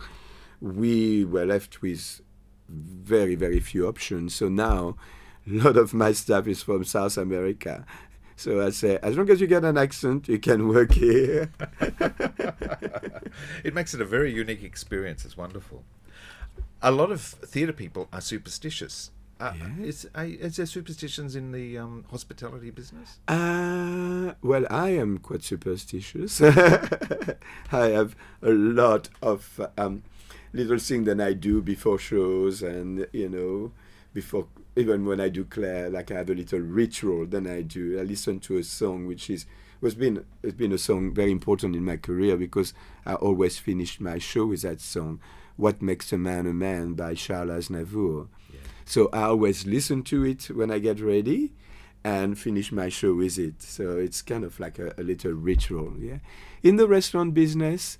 we 0.59 1.23
were 1.23 1.45
left 1.45 1.81
with 1.81 2.21
very, 2.67 3.35
very 3.35 3.59
few 3.59 3.87
options. 3.87 4.35
So 4.35 4.49
now, 4.49 4.95
a 5.47 5.53
lot 5.53 5.77
of 5.77 5.93
my 5.93 6.11
staff 6.11 6.47
is 6.47 6.63
from 6.63 6.83
South 6.83 7.17
America. 7.17 7.85
So 8.39 8.65
I 8.65 8.69
say, 8.69 8.97
as 9.03 9.17
long 9.17 9.29
as 9.29 9.41
you 9.41 9.47
get 9.47 9.65
an 9.65 9.77
accent, 9.77 10.29
you 10.29 10.39
can 10.39 10.69
work 10.69 10.93
here. 10.93 11.51
it 13.65 13.73
makes 13.73 13.93
it 13.93 13.99
a 13.99 14.05
very 14.05 14.31
unique 14.33 14.63
experience. 14.63 15.25
It's 15.25 15.35
wonderful. 15.35 15.83
A 16.81 16.89
lot 16.89 17.11
of 17.11 17.19
theatre 17.19 17.73
people 17.73 18.07
are 18.13 18.21
superstitious. 18.21 19.11
Uh, 19.41 19.51
is, 19.81 20.07
uh, 20.17 20.21
is 20.21 20.55
there 20.55 20.65
superstitions 20.65 21.35
in 21.35 21.51
the 21.51 21.77
um, 21.77 22.05
hospitality 22.11 22.69
business? 22.69 23.19
Uh, 23.27 24.35
well, 24.41 24.65
I 24.69 24.91
am 24.91 25.17
quite 25.17 25.43
superstitious. 25.43 26.39
I 26.41 27.35
have 27.71 28.15
a 28.41 28.51
lot 28.51 29.09
of 29.21 29.59
um, 29.77 30.03
little 30.53 30.79
things 30.79 31.07
that 31.07 31.19
I 31.19 31.33
do 31.33 31.61
before 31.61 31.99
shows, 31.99 32.63
and 32.63 33.05
you 33.11 33.27
know, 33.27 33.73
before 34.13 34.47
even 34.75 35.05
when 35.05 35.19
I 35.19 35.29
do 35.29 35.43
Claire, 35.45 35.89
like 35.89 36.11
I 36.11 36.15
have 36.15 36.29
a 36.29 36.35
little 36.35 36.59
ritual. 36.59 37.25
Then 37.25 37.47
I 37.47 37.61
do. 37.61 37.99
I 37.99 38.03
listen 38.03 38.39
to 38.41 38.57
a 38.57 38.63
song 38.63 39.05
which 39.05 39.29
is 39.29 39.45
was 39.81 39.95
been 39.95 40.25
it's 40.43 40.53
been 40.53 40.71
a 40.71 40.77
song 40.77 41.13
very 41.13 41.31
important 41.31 41.75
in 41.75 41.85
my 41.85 41.97
career 41.97 42.37
because 42.37 42.73
I 43.05 43.15
always 43.15 43.57
finish 43.57 43.99
my 43.99 44.17
show 44.17 44.45
with 44.45 44.61
that 44.63 44.81
song. 44.81 45.19
What 45.55 45.81
makes 45.81 46.13
a 46.13 46.17
man 46.17 46.47
a 46.47 46.53
man 46.53 46.93
by 46.93 47.15
Charles 47.15 47.69
Aznavour. 47.69 48.27
So 48.85 49.07
I 49.13 49.23
always 49.25 49.67
listen 49.67 50.01
to 50.05 50.25
it 50.25 50.45
when 50.45 50.71
I 50.71 50.79
get 50.79 50.99
ready 50.99 51.53
and 52.03 52.39
finish 52.39 52.71
my 52.71 52.89
show 52.89 53.13
with 53.13 53.37
it. 53.37 53.61
So 53.61 53.99
it's 53.99 54.23
kind 54.23 54.43
of 54.43 54.59
like 54.59 54.79
a, 54.79 54.93
a, 54.97 55.03
little 55.03 55.33
ritual. 55.33 55.93
Yeah. 55.99 56.19
In 56.63 56.77
the 56.77 56.87
restaurant 56.87 57.35
business, 57.35 57.99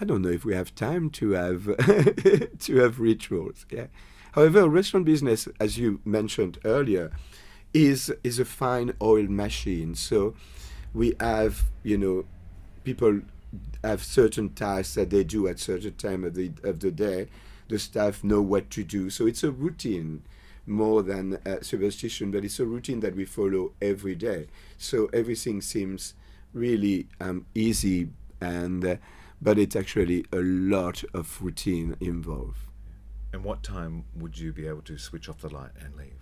I 0.00 0.04
don't 0.04 0.20
know 0.20 0.28
if 0.28 0.44
we 0.44 0.54
have 0.54 0.74
time 0.74 1.08
to 1.10 1.30
have 1.30 1.64
to 2.58 2.76
have 2.76 3.00
rituals. 3.00 3.64
Yeah. 3.70 3.86
However, 4.32 4.68
restaurant 4.68 5.06
business, 5.06 5.48
as 5.60 5.78
you 5.78 6.00
mentioned 6.04 6.58
earlier, 6.64 7.12
is 7.72 8.12
is 8.22 8.38
a 8.38 8.44
fine 8.44 8.92
oil 9.00 9.24
machine. 9.28 9.94
So 9.94 10.34
we 10.94 11.14
have, 11.20 11.64
you 11.82 11.98
know, 11.98 12.24
people 12.84 13.20
have 13.84 14.02
certain 14.02 14.50
tasks 14.50 14.94
that 14.94 15.10
they 15.10 15.24
do 15.24 15.48
at 15.48 15.58
certain 15.58 15.94
time 15.94 16.24
of 16.24 16.34
the 16.34 16.52
of 16.62 16.80
the 16.80 16.90
day 16.90 17.28
the 17.68 17.78
staff 17.78 18.22
know 18.22 18.42
what 18.42 18.70
to 18.70 18.84
do. 18.84 19.08
So 19.10 19.26
it's 19.26 19.42
a 19.42 19.50
routine 19.50 20.22
more 20.66 21.02
than 21.02 21.38
a 21.44 21.64
superstition, 21.64 22.30
but 22.30 22.44
it's 22.44 22.60
a 22.60 22.66
routine 22.66 23.00
that 23.00 23.16
we 23.16 23.24
follow 23.24 23.72
every 23.80 24.14
day. 24.14 24.48
So 24.78 25.06
everything 25.12 25.60
seems 25.62 26.14
really 26.52 27.08
um, 27.20 27.46
easy, 27.54 28.10
and 28.40 28.84
uh, 28.84 28.96
but 29.40 29.58
it's 29.58 29.74
actually 29.74 30.24
a 30.32 30.40
lot 30.40 31.02
of 31.14 31.40
routine 31.40 31.96
involved. 32.00 32.58
And 33.32 33.44
what 33.44 33.62
time 33.62 34.04
would 34.14 34.38
you 34.38 34.52
be 34.52 34.66
able 34.66 34.82
to 34.82 34.98
switch 34.98 35.28
off 35.28 35.40
the 35.40 35.48
light 35.48 35.70
and 35.80 35.96
leave? 35.96 36.14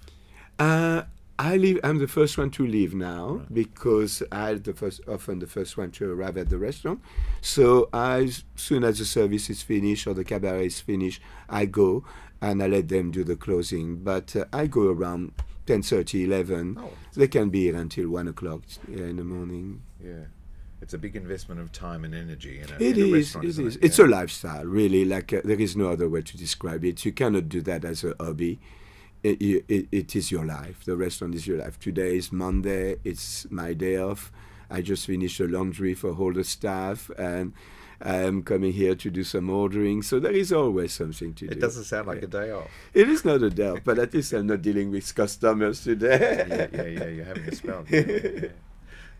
Uh, 0.58 1.02
I 1.38 1.56
leave. 1.56 1.80
I'm 1.82 1.98
the 1.98 2.06
first 2.06 2.36
one 2.36 2.50
to 2.50 2.66
leave 2.66 2.94
now 2.94 3.36
right. 3.36 3.54
because 3.54 4.22
I'm 4.30 4.62
the 4.62 4.74
first, 4.74 5.00
often 5.08 5.38
the 5.38 5.46
first 5.46 5.76
one 5.78 5.90
to 5.92 6.12
arrive 6.12 6.36
at 6.36 6.50
the 6.50 6.58
restaurant. 6.58 7.00
So 7.40 7.88
as 7.94 8.44
soon 8.56 8.84
as 8.84 8.98
the 8.98 9.06
service 9.06 9.48
is 9.48 9.62
finished 9.62 10.06
or 10.06 10.12
the 10.12 10.24
cabaret 10.24 10.66
is 10.66 10.80
finished, 10.80 11.22
I 11.48 11.64
go 11.64 12.04
and 12.42 12.62
I 12.62 12.66
let 12.66 12.88
them 12.88 13.10
do 13.10 13.24
the 13.24 13.36
closing. 13.36 13.96
But 14.04 14.36
uh, 14.36 14.44
I 14.52 14.66
go 14.66 14.88
around 14.88 15.32
10:30, 15.66 16.24
11. 16.26 16.78
Oh. 16.78 16.90
They 17.14 17.28
can 17.28 17.48
be 17.48 17.62
here 17.62 17.76
until 17.76 18.10
one 18.10 18.28
o'clock 18.28 18.62
in 18.86 19.16
the 19.16 19.24
morning. 19.24 19.82
Yeah. 19.98 20.24
It's 20.90 20.94
a 20.94 20.98
big 20.98 21.14
investment 21.14 21.60
of 21.60 21.70
time 21.70 22.04
and 22.04 22.14
energy. 22.14 22.60
In 22.60 22.70
a, 22.70 22.74
it 22.74 22.98
in 22.98 23.14
a 23.14 23.16
is. 23.16 23.36
It 23.36 23.44
is. 23.44 23.58
It? 23.58 23.78
It's 23.80 23.98
yeah. 23.98 24.06
a 24.06 24.08
lifestyle, 24.08 24.64
really. 24.64 25.04
Like 25.04 25.32
uh, 25.32 25.40
there 25.44 25.60
is 25.60 25.76
no 25.76 25.90
other 25.90 26.08
way 26.08 26.22
to 26.22 26.36
describe 26.36 26.84
it. 26.84 27.04
You 27.04 27.12
cannot 27.12 27.48
do 27.48 27.60
that 27.62 27.84
as 27.84 28.02
a 28.04 28.14
hobby 28.18 28.58
it, 29.22 29.64
it, 29.68 29.88
it 29.92 30.16
is 30.16 30.30
your 30.30 30.44
life. 30.44 30.84
The 30.84 30.96
restaurant 30.96 31.34
is 31.34 31.46
your 31.46 31.58
life. 31.58 31.78
Today 31.78 32.16
is 32.16 32.32
Monday. 32.32 32.96
It's 33.04 33.50
my 33.50 33.74
day 33.74 33.96
off. 33.96 34.32
I 34.70 34.82
just 34.82 35.06
finished 35.06 35.38
the 35.38 35.48
laundry 35.48 35.94
for 35.94 36.12
all 36.12 36.32
the 36.32 36.44
staff, 36.44 37.10
and 37.18 37.52
I'm 38.00 38.42
coming 38.42 38.72
here 38.72 38.94
to 38.94 39.10
do 39.10 39.24
some 39.24 39.50
ordering. 39.50 40.02
So 40.02 40.20
there 40.20 40.32
is 40.32 40.52
always 40.52 40.92
something 40.92 41.34
to 41.34 41.46
it 41.46 41.50
do. 41.50 41.56
It 41.56 41.60
doesn't 41.60 41.84
sound 41.84 42.06
like 42.06 42.18
yeah. 42.18 42.24
a 42.24 42.28
day 42.28 42.50
off. 42.52 42.70
It 42.94 43.08
is 43.08 43.24
not 43.24 43.42
a 43.42 43.50
day 43.50 43.68
off, 43.68 43.80
but 43.84 43.98
at 43.98 44.14
least 44.14 44.32
I'm 44.32 44.46
not 44.46 44.62
dealing 44.62 44.90
with 44.90 45.14
customers 45.14 45.84
today. 45.84 46.46
yeah, 46.48 46.66
yeah, 46.72 46.88
yeah. 46.88 47.08
You're 47.08 47.24
having 47.24 47.44
a 47.44 47.54
spell. 47.54 47.84
Yeah. 47.90 48.48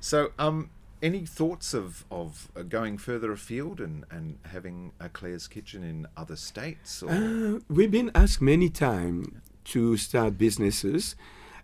So, 0.03 0.33
um, 0.39 0.71
any 1.03 1.25
thoughts 1.25 1.75
of, 1.75 2.05
of 2.11 2.51
going 2.69 2.99
further 2.99 3.33
afield 3.33 3.81
and, 3.81 4.05
and 4.11 4.39
having 4.53 4.93
a 5.01 5.09
Claire's 5.09 5.49
Kitchen 5.49 5.83
in 5.83 6.07
other 6.17 6.37
states? 6.37 7.03
Uh, 7.03 7.61
we've 7.69 7.91
been 7.91 8.11
asked 8.15 8.43
many 8.43 8.69
times 8.69 9.29
to 9.65 9.97
start 9.97 10.37
businesses. 10.39 11.17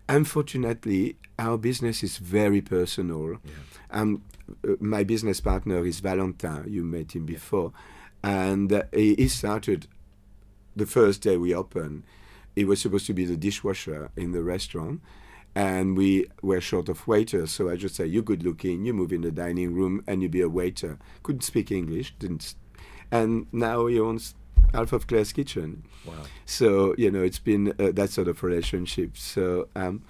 Unfortunately, 0.09 1.17
our 1.37 1.57
business 1.57 2.03
is 2.03 2.17
very 2.17 2.61
personal. 2.61 3.33
Yeah. 3.43 3.51
Um, 3.91 4.23
uh, 4.67 4.73
my 4.79 5.03
business 5.03 5.41
partner 5.41 5.85
is 5.85 5.99
Valentin. 5.99 6.65
You 6.67 6.83
met 6.83 7.15
him 7.15 7.25
before, 7.25 7.73
and 8.23 8.71
uh, 8.71 8.83
he, 8.93 9.15
he 9.15 9.27
started 9.27 9.87
the 10.75 10.85
first 10.85 11.21
day 11.21 11.37
we 11.37 11.53
opened. 11.53 12.03
He 12.55 12.65
was 12.65 12.81
supposed 12.81 13.05
to 13.07 13.13
be 13.13 13.25
the 13.25 13.37
dishwasher 13.37 14.09
in 14.15 14.31
the 14.31 14.41
restaurant, 14.41 15.01
and 15.57 15.97
we 15.97 16.27
were 16.43 16.61
short 16.61 16.87
of 16.87 17.07
waiters. 17.07 17.49
So 17.49 17.67
I 17.67 17.77
just 17.77 17.95
say, 17.95 18.05
"You're 18.05 18.21
good 18.21 18.43
looking. 18.43 18.85
You 18.85 18.93
move 18.93 19.11
in 19.11 19.21
the 19.21 19.31
dining 19.31 19.73
room, 19.73 20.03
and 20.05 20.21
you 20.21 20.29
be 20.29 20.41
a 20.41 20.47
waiter." 20.47 20.99
Couldn't 21.23 21.41
speak 21.41 21.71
English, 21.71 22.13
didn't, 22.19 22.53
and 23.11 23.47
now 23.51 23.87
he 23.87 23.99
owns 23.99 24.35
half 24.71 24.93
of 24.93 25.07
Claire's 25.07 25.33
Kitchen. 25.33 25.83
Wow. 26.05 26.13
So, 26.45 26.93
you 26.99 27.09
know, 27.09 27.23
it's 27.23 27.39
been 27.39 27.73
uh, 27.79 27.91
that 27.93 28.11
sort 28.11 28.27
of 28.27 28.43
relationship. 28.43 29.17
So, 29.17 29.67
um, 29.75 30.03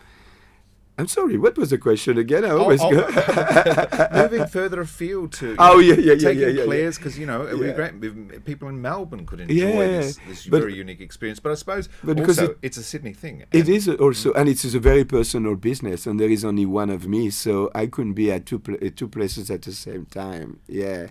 I'm 0.99 1.07
sorry, 1.07 1.37
what 1.37 1.57
was 1.57 1.69
the 1.69 1.77
question 1.77 2.17
again? 2.17 2.43
I 2.43 2.49
always 2.49 2.81
oh, 2.81 2.89
go. 2.89 3.05
oh, 3.07 4.07
moving 4.13 4.47
further 4.47 4.81
afield 4.81 5.31
to 5.33 5.55
oh 5.59 5.77
yeah 5.79 5.93
yeah 5.93 6.13
yeah 6.13 6.15
taking 6.15 6.41
yeah, 6.41 6.47
yeah, 6.47 6.63
Claire's 6.63 6.97
because 6.97 7.19
you 7.19 7.27
know 7.27 7.45
it 7.45 7.55
would 7.57 7.67
be 7.67 7.73
great 7.73 8.45
people 8.45 8.67
in 8.67 8.81
Melbourne 8.81 9.25
could 9.25 9.41
enjoy 9.41 9.53
Yeah, 9.53 9.87
this, 10.01 10.19
this 10.27 10.47
but- 10.47 10.59
very 10.61 10.73
unique 10.73 10.99
experience. 10.99 11.39
But 11.39 11.51
I 11.51 11.55
suppose 11.55 11.87
But 12.03 12.15
because 12.17 12.39
also 12.39 12.51
it- 12.53 12.59
it's 12.63 12.77
a 12.77 12.83
Sydney 12.83 13.13
thing. 13.13 13.43
It 13.51 13.69
is 13.69 13.87
also, 13.87 14.33
and 14.33 14.49
it 14.49 14.63
is 14.65 14.73
a 14.73 14.79
very 14.79 15.05
personal 15.05 15.55
business, 15.55 16.07
and 16.07 16.19
there 16.19 16.29
is 16.31 16.43
only 16.43 16.65
one 16.65 16.89
of 16.89 17.07
me, 17.07 17.29
so 17.29 17.69
I 17.75 17.85
couldn't 17.87 18.13
be 18.13 18.31
at 18.31 18.45
two 18.47 18.59
pla- 18.59 18.89
two 18.95 19.07
places 19.07 19.51
at 19.51 19.61
the 19.61 19.73
same 19.73 20.05
time. 20.05 20.59
Yeah, 20.67 21.07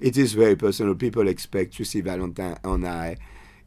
it 0.00 0.16
is 0.16 0.32
very 0.32 0.56
personal. 0.56 0.94
People 0.96 1.28
expect 1.28 1.76
to 1.76 1.84
see 1.84 2.00
Valentin 2.00 2.56
and 2.64 2.86
I 2.86 3.16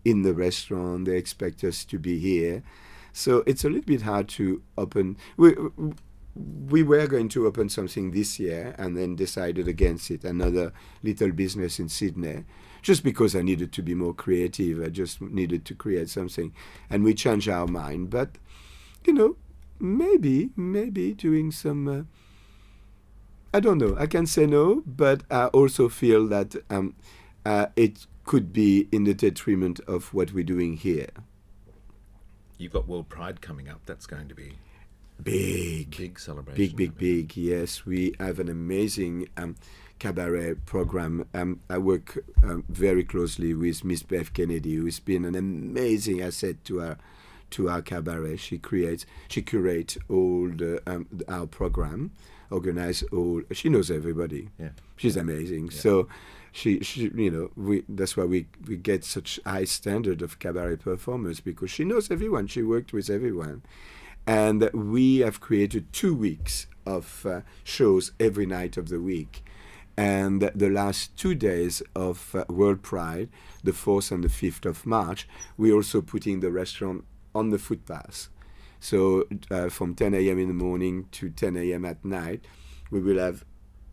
in 0.03 0.23
the 0.23 0.33
restaurant. 0.33 1.05
They 1.05 1.17
expect 1.17 1.63
us 1.63 1.85
to 1.85 1.97
be 1.97 2.19
here, 2.19 2.61
so 3.13 3.43
it's 3.45 3.63
a 3.63 3.69
little 3.69 3.85
bit 3.85 4.03
hard 4.03 4.27
to 4.29 4.61
open. 4.77 5.17
We 5.37 5.55
we 6.33 6.81
were 6.81 7.07
going 7.07 7.27
to 7.29 7.45
open 7.45 7.67
something 7.67 8.11
this 8.11 8.39
year, 8.39 8.73
and 8.77 8.97
then 8.97 9.15
decided 9.15 9.67
against 9.67 10.09
it. 10.11 10.23
Another 10.23 10.71
little 11.03 11.31
business 11.31 11.79
in 11.79 11.89
Sydney. 11.89 12.45
Just 12.81 13.03
because 13.03 13.35
I 13.35 13.41
needed 13.41 13.71
to 13.73 13.83
be 13.83 13.93
more 13.93 14.13
creative, 14.13 14.81
I 14.81 14.89
just 14.89 15.21
needed 15.21 15.65
to 15.65 15.75
create 15.75 16.09
something, 16.09 16.53
and 16.89 17.03
we 17.03 17.13
changed 17.13 17.49
our 17.49 17.67
mind. 17.67 18.09
But 18.09 18.37
you 19.05 19.13
know, 19.13 19.35
maybe, 19.79 20.51
maybe 20.55 21.13
doing 21.13 21.51
some. 21.51 21.87
Uh, 21.87 22.03
I 23.53 23.59
don't 23.59 23.79
know. 23.79 23.95
I 23.99 24.05
can 24.07 24.25
say 24.25 24.45
no, 24.45 24.81
but 24.85 25.23
I 25.29 25.47
also 25.47 25.89
feel 25.89 26.25
that 26.27 26.55
um, 26.69 26.95
uh, 27.45 27.67
it 27.75 28.07
could 28.23 28.53
be 28.53 28.87
in 28.93 29.03
the 29.03 29.13
detriment 29.13 29.81
of 29.81 30.13
what 30.13 30.31
we're 30.31 30.43
doing 30.43 30.77
here. 30.77 31.09
You've 32.61 32.73
got 32.73 32.87
World 32.87 33.09
Pride 33.09 33.41
coming 33.41 33.67
up. 33.67 33.81
That's 33.85 34.05
going 34.05 34.27
to 34.27 34.35
be 34.35 34.53
Big. 35.21 35.95
Big 35.97 36.19
celebration. 36.19 36.57
Big, 36.57 36.75
big, 36.75 36.97
big. 36.97 37.37
Yes, 37.37 37.85
we 37.85 38.13
have 38.19 38.39
an 38.39 38.49
amazing 38.49 39.27
um, 39.37 39.55
cabaret 39.99 40.55
program. 40.65 41.27
Um, 41.33 41.59
I 41.69 41.77
work 41.77 42.17
um, 42.43 42.63
very 42.69 43.03
closely 43.03 43.53
with 43.53 43.83
Miss 43.83 44.03
Bev 44.03 44.33
Kennedy, 44.33 44.75
who's 44.75 44.99
been 44.99 45.25
an 45.25 45.35
amazing 45.35 46.21
asset 46.21 46.63
to 46.65 46.81
our 46.81 46.97
to 47.51 47.69
our 47.69 47.81
cabaret. 47.81 48.37
She 48.37 48.57
creates, 48.57 49.05
she 49.27 49.41
curates 49.41 49.97
all 50.09 50.49
the 50.49 50.81
um, 50.87 51.07
our 51.27 51.45
program, 51.45 52.11
organize 52.49 53.03
all. 53.11 53.41
She 53.51 53.69
knows 53.69 53.91
everybody. 53.91 54.49
Yeah. 54.59 54.69
she's 54.97 55.17
amazing. 55.17 55.71
So. 55.71 56.07
She, 56.51 56.81
she, 56.81 57.11
you 57.15 57.31
know, 57.31 57.51
we. 57.55 57.83
That's 57.87 58.17
why 58.17 58.25
we 58.25 58.47
we 58.67 58.75
get 58.75 59.05
such 59.05 59.39
high 59.45 59.63
standard 59.63 60.21
of 60.21 60.39
cabaret 60.39 60.77
performers 60.77 61.39
because 61.39 61.71
she 61.71 61.85
knows 61.85 62.11
everyone. 62.11 62.47
She 62.47 62.61
worked 62.61 62.91
with 62.91 63.09
everyone, 63.09 63.63
and 64.27 64.69
we 64.73 65.19
have 65.19 65.39
created 65.39 65.93
two 65.93 66.13
weeks 66.13 66.67
of 66.85 67.25
uh, 67.25 67.41
shows 67.63 68.11
every 68.19 68.45
night 68.45 68.77
of 68.77 68.89
the 68.89 68.99
week. 68.99 69.43
And 69.97 70.41
the 70.55 70.69
last 70.69 71.15
two 71.17 71.35
days 71.35 71.83
of 71.95 72.33
uh, 72.33 72.45
World 72.49 72.81
Pride, 72.81 73.29
the 73.63 73.71
4th 73.71 74.11
and 74.11 74.23
the 74.23 74.29
5th 74.29 74.65
of 74.65 74.85
March, 74.85 75.27
we're 75.57 75.75
also 75.75 76.01
putting 76.01 76.39
the 76.39 76.51
restaurant 76.51 77.03
on 77.35 77.49
the 77.49 77.59
footpath. 77.59 78.29
So 78.79 79.27
uh, 79.51 79.69
from 79.69 79.93
10 79.93 80.13
a.m. 80.15 80.39
in 80.39 80.47
the 80.47 80.53
morning 80.53 81.07
to 81.11 81.29
10 81.29 81.55
a.m. 81.55 81.85
at 81.85 82.03
night, 82.03 82.45
we 82.89 82.99
will 82.99 83.19
have 83.19 83.45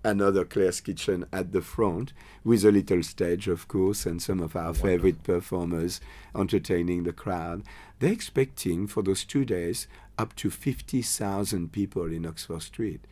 another 0.09 0.45
Claire's 0.45 0.81
Kitchen 0.81 1.27
at 1.33 1.53
the 1.53 1.61
front 1.61 2.13
with 2.43 2.65
a 2.65 2.73
little 2.73 3.03
stage, 3.03 3.47
of 3.47 3.69
course, 3.69 4.07
and 4.07 4.21
some 4.23 4.41
of 4.41 4.57
our 4.57 4.73
favorite 4.73 5.23
performers 5.23 6.01
entertaining 6.35 7.05
the 7.05 7.13
crowd. 7.13 7.63
They're 7.99 8.13
expecting 8.13 8.87
for 8.87 9.03
those 9.03 9.25
two 9.25 9.45
days 9.45 9.87
up 10.17 10.35
to 10.37 10.51
50,000 10.51 11.73
people 11.73 12.07
in 12.07 12.27
Oxford 12.27 12.63
Street. 12.63 13.07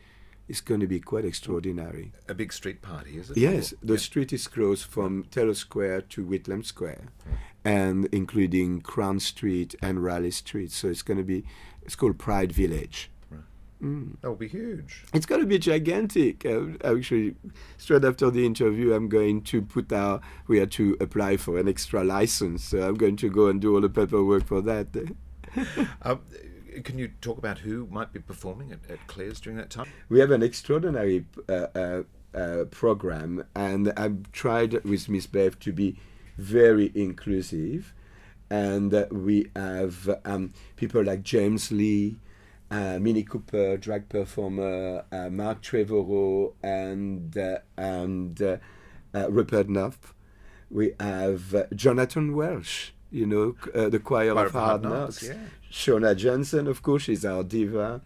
It's 0.49 0.61
going 0.61 0.81
to 0.81 0.87
be 0.87 1.01
quite 1.01 1.25
extraordinary. 1.25 2.13
A 2.29 2.35
big 2.35 2.53
street 2.53 2.81
party, 2.81 3.19
is 3.19 3.31
it? 3.31 3.37
Yes, 3.37 3.75
the 3.83 3.95
yeah. 3.95 3.99
street 3.99 4.33
is 4.33 4.47
closed 4.47 4.85
from 4.85 5.25
Taylor 5.31 5.55
Square 5.55 6.03
to 6.03 6.25
Whitlam 6.25 6.65
Square, 6.65 7.09
and 7.65 8.07
including 8.07 8.81
Crown 8.81 9.19
Street 9.19 9.75
and 9.83 10.03
Riley 10.03 10.31
Street. 10.31 10.71
So 10.71 10.89
it's 10.89 11.03
going 11.03 11.19
to 11.19 11.25
be, 11.25 11.45
it's 11.83 11.97
called 11.97 12.19
Pride 12.19 12.53
Village. 12.53 13.11
Mm. 13.83 14.21
That 14.21 14.29
will 14.29 14.37
be 14.37 14.49
huge. 14.49 15.05
It's 15.13 15.27
going 15.27 15.41
to 15.41 15.47
be 15.47 15.59
gigantic. 15.59 16.47
Uh, 16.47 16.69
actually, 16.85 17.35
straight 17.77 18.05
after 18.05 18.31
the 18.31 18.47
interview, 18.47 18.95
I'm 18.95 19.09
going 19.09 19.43
to 19.43 19.63
put 19.63 19.93
out, 19.93 20.23
We 20.47 20.59
had 20.59 20.71
to 20.73 20.97
apply 21.01 21.37
for 21.37 21.59
an 21.59 21.69
extra 21.69 22.03
license, 22.03 22.65
so 22.65 22.89
I'm 22.89 22.95
going 22.95 23.17
to 23.17 23.31
go 23.31 23.49
and 23.49 23.61
do 23.61 23.75
all 23.75 23.81
the 23.81 23.89
paperwork 23.89 24.47
for 24.47 24.61
that. 24.63 24.89
Um, 26.03 26.21
can 26.85 26.99
you 26.99 27.09
talk 27.23 27.39
about 27.39 27.61
who 27.61 27.87
might 27.91 28.13
be 28.13 28.21
performing 28.21 28.73
at, 28.73 28.91
at 28.91 29.07
Claire's 29.07 29.41
during 29.41 29.57
that 29.57 29.71
time? 29.71 29.87
We 30.11 30.21
have 30.21 30.31
an 30.31 30.43
extraordinary 30.43 31.25
uh, 31.49 31.67
uh, 31.75 32.03
uh, 32.35 32.65
program, 32.65 33.45
and 33.55 33.93
I've 33.97 34.31
tried 34.33 34.85
with 34.85 35.09
Miss 35.09 35.27
Bev 35.27 35.59
to 35.61 35.73
be 35.73 35.97
very 36.37 36.93
inclusive. 36.95 37.95
And 38.51 38.95
uh, 38.95 39.07
we 39.11 39.51
have 39.57 40.09
um, 40.25 40.53
people 40.77 41.03
like 41.03 41.23
James 41.23 41.73
Lee, 41.73 42.17
uh, 42.71 42.99
Minnie 43.01 43.23
Cooper, 43.23 43.77
drag 43.77 44.09
performer, 44.09 45.05
uh, 45.13 45.29
Mark 45.31 45.63
Trevorrow, 45.63 46.55
and 46.63 47.37
uh, 47.37 47.59
and 47.77 48.41
uh, 48.43 48.57
uh, 49.15 49.31
Rupert 49.31 49.69
Knopf. 49.69 50.15
We 50.71 50.93
have 50.99 51.55
uh, 51.55 51.65
Jonathan 51.75 52.35
Welch, 52.35 52.93
you 53.11 53.27
know, 53.27 53.55
uh, 53.75 53.89
the 53.89 54.01
Choir 54.01 54.37
of 54.37 54.53
Hard 54.53 54.83
Knocks. 54.83 55.23
yeah. 55.23 55.35
Shauna 55.71 56.17
Jensen, 56.17 56.67
of 56.67 56.83
course, 56.83 57.09
is 57.09 57.25
our 57.25 57.45
diva. 57.45 58.01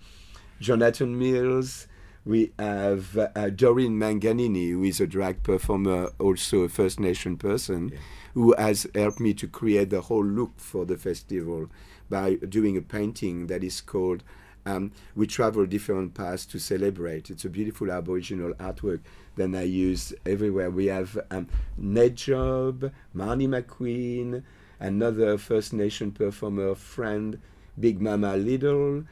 Jonathan 0.61 1.19
Mills. 1.19 1.87
We 2.27 2.53
have 2.59 3.17
uh, 3.17 3.49
Doreen 3.49 3.99
Manganini, 3.99 4.71
who 4.73 4.85
is 4.85 5.01
a 5.01 5.07
drag 5.07 5.43
performer, 5.43 6.11
also 6.19 6.59
a 6.61 6.69
First 6.69 7.01
Nation 7.01 7.39
person, 7.39 7.93
who 8.35 8.55
has 8.59 8.87
helped 8.95 9.21
me 9.21 9.33
to 9.35 9.49
create 9.49 9.89
the 9.89 10.03
whole 10.03 10.25
look 10.25 10.53
for 10.59 10.85
the 10.85 10.99
festival 10.99 11.71
by 12.11 12.35
doing 12.35 12.77
a 12.77 12.83
painting 12.83 13.47
that 13.47 13.65
is 13.65 13.81
called 13.81 14.23
um, 14.71 14.93
We 15.17 15.27
Travel 15.27 15.67
Different 15.67 16.15
Paths 16.15 16.47
to 16.47 16.59
Celebrate. 16.59 17.31
It's 17.31 17.45
a 17.45 17.49
beautiful 17.51 17.91
Aboriginal 17.91 18.55
artwork 18.55 19.01
that 19.37 19.55
I 19.55 19.63
use 19.63 20.15
everywhere. 20.25 20.71
We 20.71 20.87
have 20.87 21.19
um, 21.31 21.49
Ned 21.77 22.17
Job, 22.17 22.93
Marnie 23.15 23.49
McQueen, 23.49 24.43
another 24.79 25.39
First 25.39 25.73
Nation 25.73 26.13
performer 26.13 26.75
friend, 26.75 27.41
Big 27.79 28.01
Mama 28.01 28.37
Little, 28.37 29.05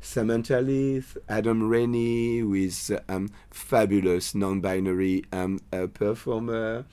Samantha 0.00 0.60
Leith, 0.60 1.16
Adam 1.28 1.68
Rennie, 1.68 2.38
who 2.38 2.54
is 2.54 2.92
um, 3.08 3.30
fabulous 3.50 4.34
non-binary 4.34 5.24
um, 5.32 5.60
uh, 5.72 5.86
performer. 5.86 6.84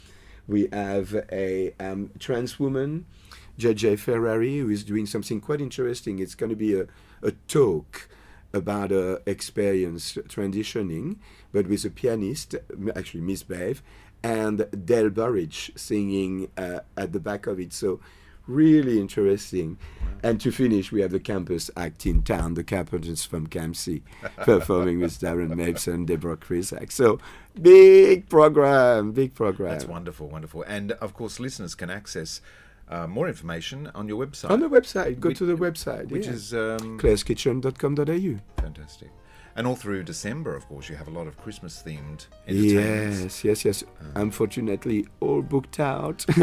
We 0.48 0.68
have 0.72 1.26
a 1.32 1.74
um, 1.80 2.12
trans 2.20 2.60
woman, 2.60 3.06
JJ 3.60 4.00
Ferrari, 4.00 4.60
who 4.60 4.70
is 4.70 4.84
doing 4.84 5.06
something 5.06 5.40
quite 5.40 5.62
interesting. 5.62 6.20
It's 6.20 6.36
going 6.36 6.50
to 6.50 6.56
be 6.56 6.80
a, 6.80 6.88
a 7.24 7.32
talk 7.48 8.08
about 8.54 8.92
her 8.92 9.22
experience 9.26 10.14
transitioning, 10.28 11.18
but 11.52 11.68
with 11.68 11.84
a 11.86 11.90
pianist, 11.90 12.56
actually 12.96 13.22
Miss 13.22 13.44
Bev, 13.44 13.82
and 14.22 14.68
Dale 14.86 15.10
Burridge 15.10 15.72
singing 15.76 16.50
uh, 16.58 16.80
at 16.96 17.12
the 17.12 17.20
back 17.20 17.48
of 17.48 17.60
it. 17.60 17.74
So 17.74 18.00
really 18.48 19.00
interesting. 19.00 19.78
And 20.22 20.40
to 20.42 20.52
finish, 20.52 20.92
we 20.92 21.02
have 21.02 21.12
the 21.12 21.20
campus 21.20 21.70
act 21.76 22.06
in 22.06 22.24
town, 22.24 22.54
the 22.54 22.64
Carpenters 22.64 23.26
from 23.26 23.48
Campsie, 23.48 24.04
performing 24.38 25.00
with 25.00 25.20
Darren 25.20 25.56
Mapes 25.56 25.88
and 25.88 26.08
Deborah 26.08 26.38
Krizak. 26.38 26.92
So 26.92 27.20
big 27.62 28.30
program, 28.30 29.12
big 29.12 29.34
program. 29.34 29.72
That's 29.72 29.86
wonderful, 29.86 30.30
wonderful. 30.30 30.64
And 30.64 30.94
of 30.94 31.14
course, 31.14 31.40
listeners 31.40 31.76
can 31.76 31.90
access 31.90 32.40
uh, 32.90 33.08
more 33.08 33.28
information 33.28 33.90
on 33.96 34.08
your 34.08 34.26
website. 34.26 34.50
On 34.52 34.60
the 34.60 34.70
website, 34.70 35.20
go 35.20 35.30
Which- 35.30 35.38
to 35.40 35.46
the 35.46 35.56
website. 35.56 36.10
Which 36.10 36.26
yeah. 36.28 36.34
is 36.34 36.54
um, 36.54 37.00
claire'skitchen.com.au. 37.00 38.62
fantastic. 38.62 39.10
And 39.56 39.68
all 39.68 39.76
through 39.76 40.02
December, 40.04 40.56
of 40.56 40.68
course, 40.68 40.90
you 40.90 40.96
have 40.96 41.08
a 41.08 41.12
lot 41.12 41.28
of 41.28 41.38
Christmas 41.38 41.84
themed 41.86 42.26
entertainments. 42.48 43.44
Yes, 43.44 43.64
yes, 43.64 43.66
yes. 43.66 43.84
Unfortunately, 44.16 45.06
all 45.20 45.42
booked 45.44 45.80
out. 45.80 46.26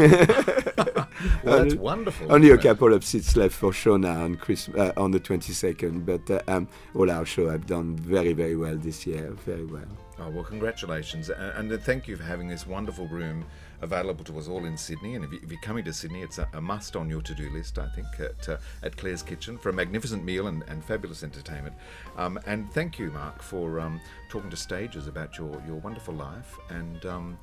Well, 1.43 1.63
that's 1.63 1.75
wonderful, 1.75 2.31
Only 2.31 2.49
a 2.49 2.55
it? 2.55 2.61
couple 2.61 2.93
of 2.93 3.03
seats 3.03 3.35
left 3.35 3.53
for 3.53 3.71
Shona 3.71 4.23
on 4.23 4.35
Chris, 4.35 4.69
uh, 4.69 4.91
on 4.97 5.11
the 5.11 5.19
22nd, 5.19 6.03
but 6.05 6.29
uh, 6.31 6.41
um, 6.47 6.67
all 6.95 7.11
our 7.11 7.25
show 7.25 7.49
have 7.49 7.67
done 7.67 7.95
very, 7.95 8.33
very 8.33 8.55
well 8.55 8.75
this 8.75 9.05
year. 9.05 9.31
Very 9.45 9.65
well. 9.65 9.85
Oh, 10.19 10.29
well, 10.29 10.43
congratulations. 10.43 11.29
And, 11.29 11.71
and 11.71 11.81
thank 11.83 12.07
you 12.07 12.15
for 12.17 12.23
having 12.23 12.47
this 12.47 12.65
wonderful 12.65 13.07
room 13.07 13.45
available 13.81 14.23
to 14.25 14.37
us 14.37 14.47
all 14.47 14.65
in 14.65 14.77
Sydney. 14.77 15.15
And 15.15 15.25
if, 15.25 15.31
you, 15.31 15.39
you're 15.47 15.59
coming 15.61 15.83
to 15.85 15.93
Sydney, 15.93 16.21
it's 16.21 16.37
a, 16.37 16.47
a 16.53 16.61
must 16.61 16.95
on 16.95 17.09
your 17.09 17.21
to 17.21 17.33
do 17.33 17.49
list, 17.49 17.79
I 17.79 17.87
think, 17.89 18.07
at, 18.19 18.49
uh, 18.49 18.57
at 18.83 18.95
Claire's 18.97 19.23
Kitchen 19.23 19.57
for 19.57 19.69
a 19.69 19.73
magnificent 19.73 20.23
meal 20.23 20.47
and, 20.47 20.63
and 20.67 20.83
fabulous 20.83 21.23
entertainment. 21.23 21.75
Um, 22.17 22.39
and 22.45 22.71
thank 22.71 22.99
you, 22.99 23.11
Mark, 23.11 23.41
for 23.41 23.79
um, 23.79 23.99
talking 24.29 24.49
to 24.49 24.57
stages 24.57 25.07
about 25.07 25.37
your, 25.37 25.61
your 25.65 25.77
wonderful 25.77 26.13
life 26.13 26.57
and 26.69 27.05
um, 27.05 27.37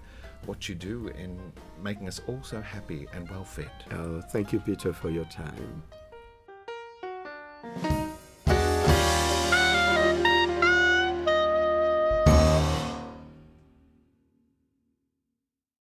what 0.47 0.69
you 0.69 0.75
do 0.75 1.09
in 1.09 1.39
making 1.83 2.09
us 2.09 2.21
all 2.27 2.41
so 2.43 2.61
happy 2.61 3.07
and 3.13 3.29
well 3.31 3.45
fed. 3.45 3.71
Oh, 3.93 4.21
thank 4.21 4.53
you, 4.53 4.61
Peter, 4.61 4.93
for 4.93 5.11
your 5.11 5.27
time. 5.27 5.83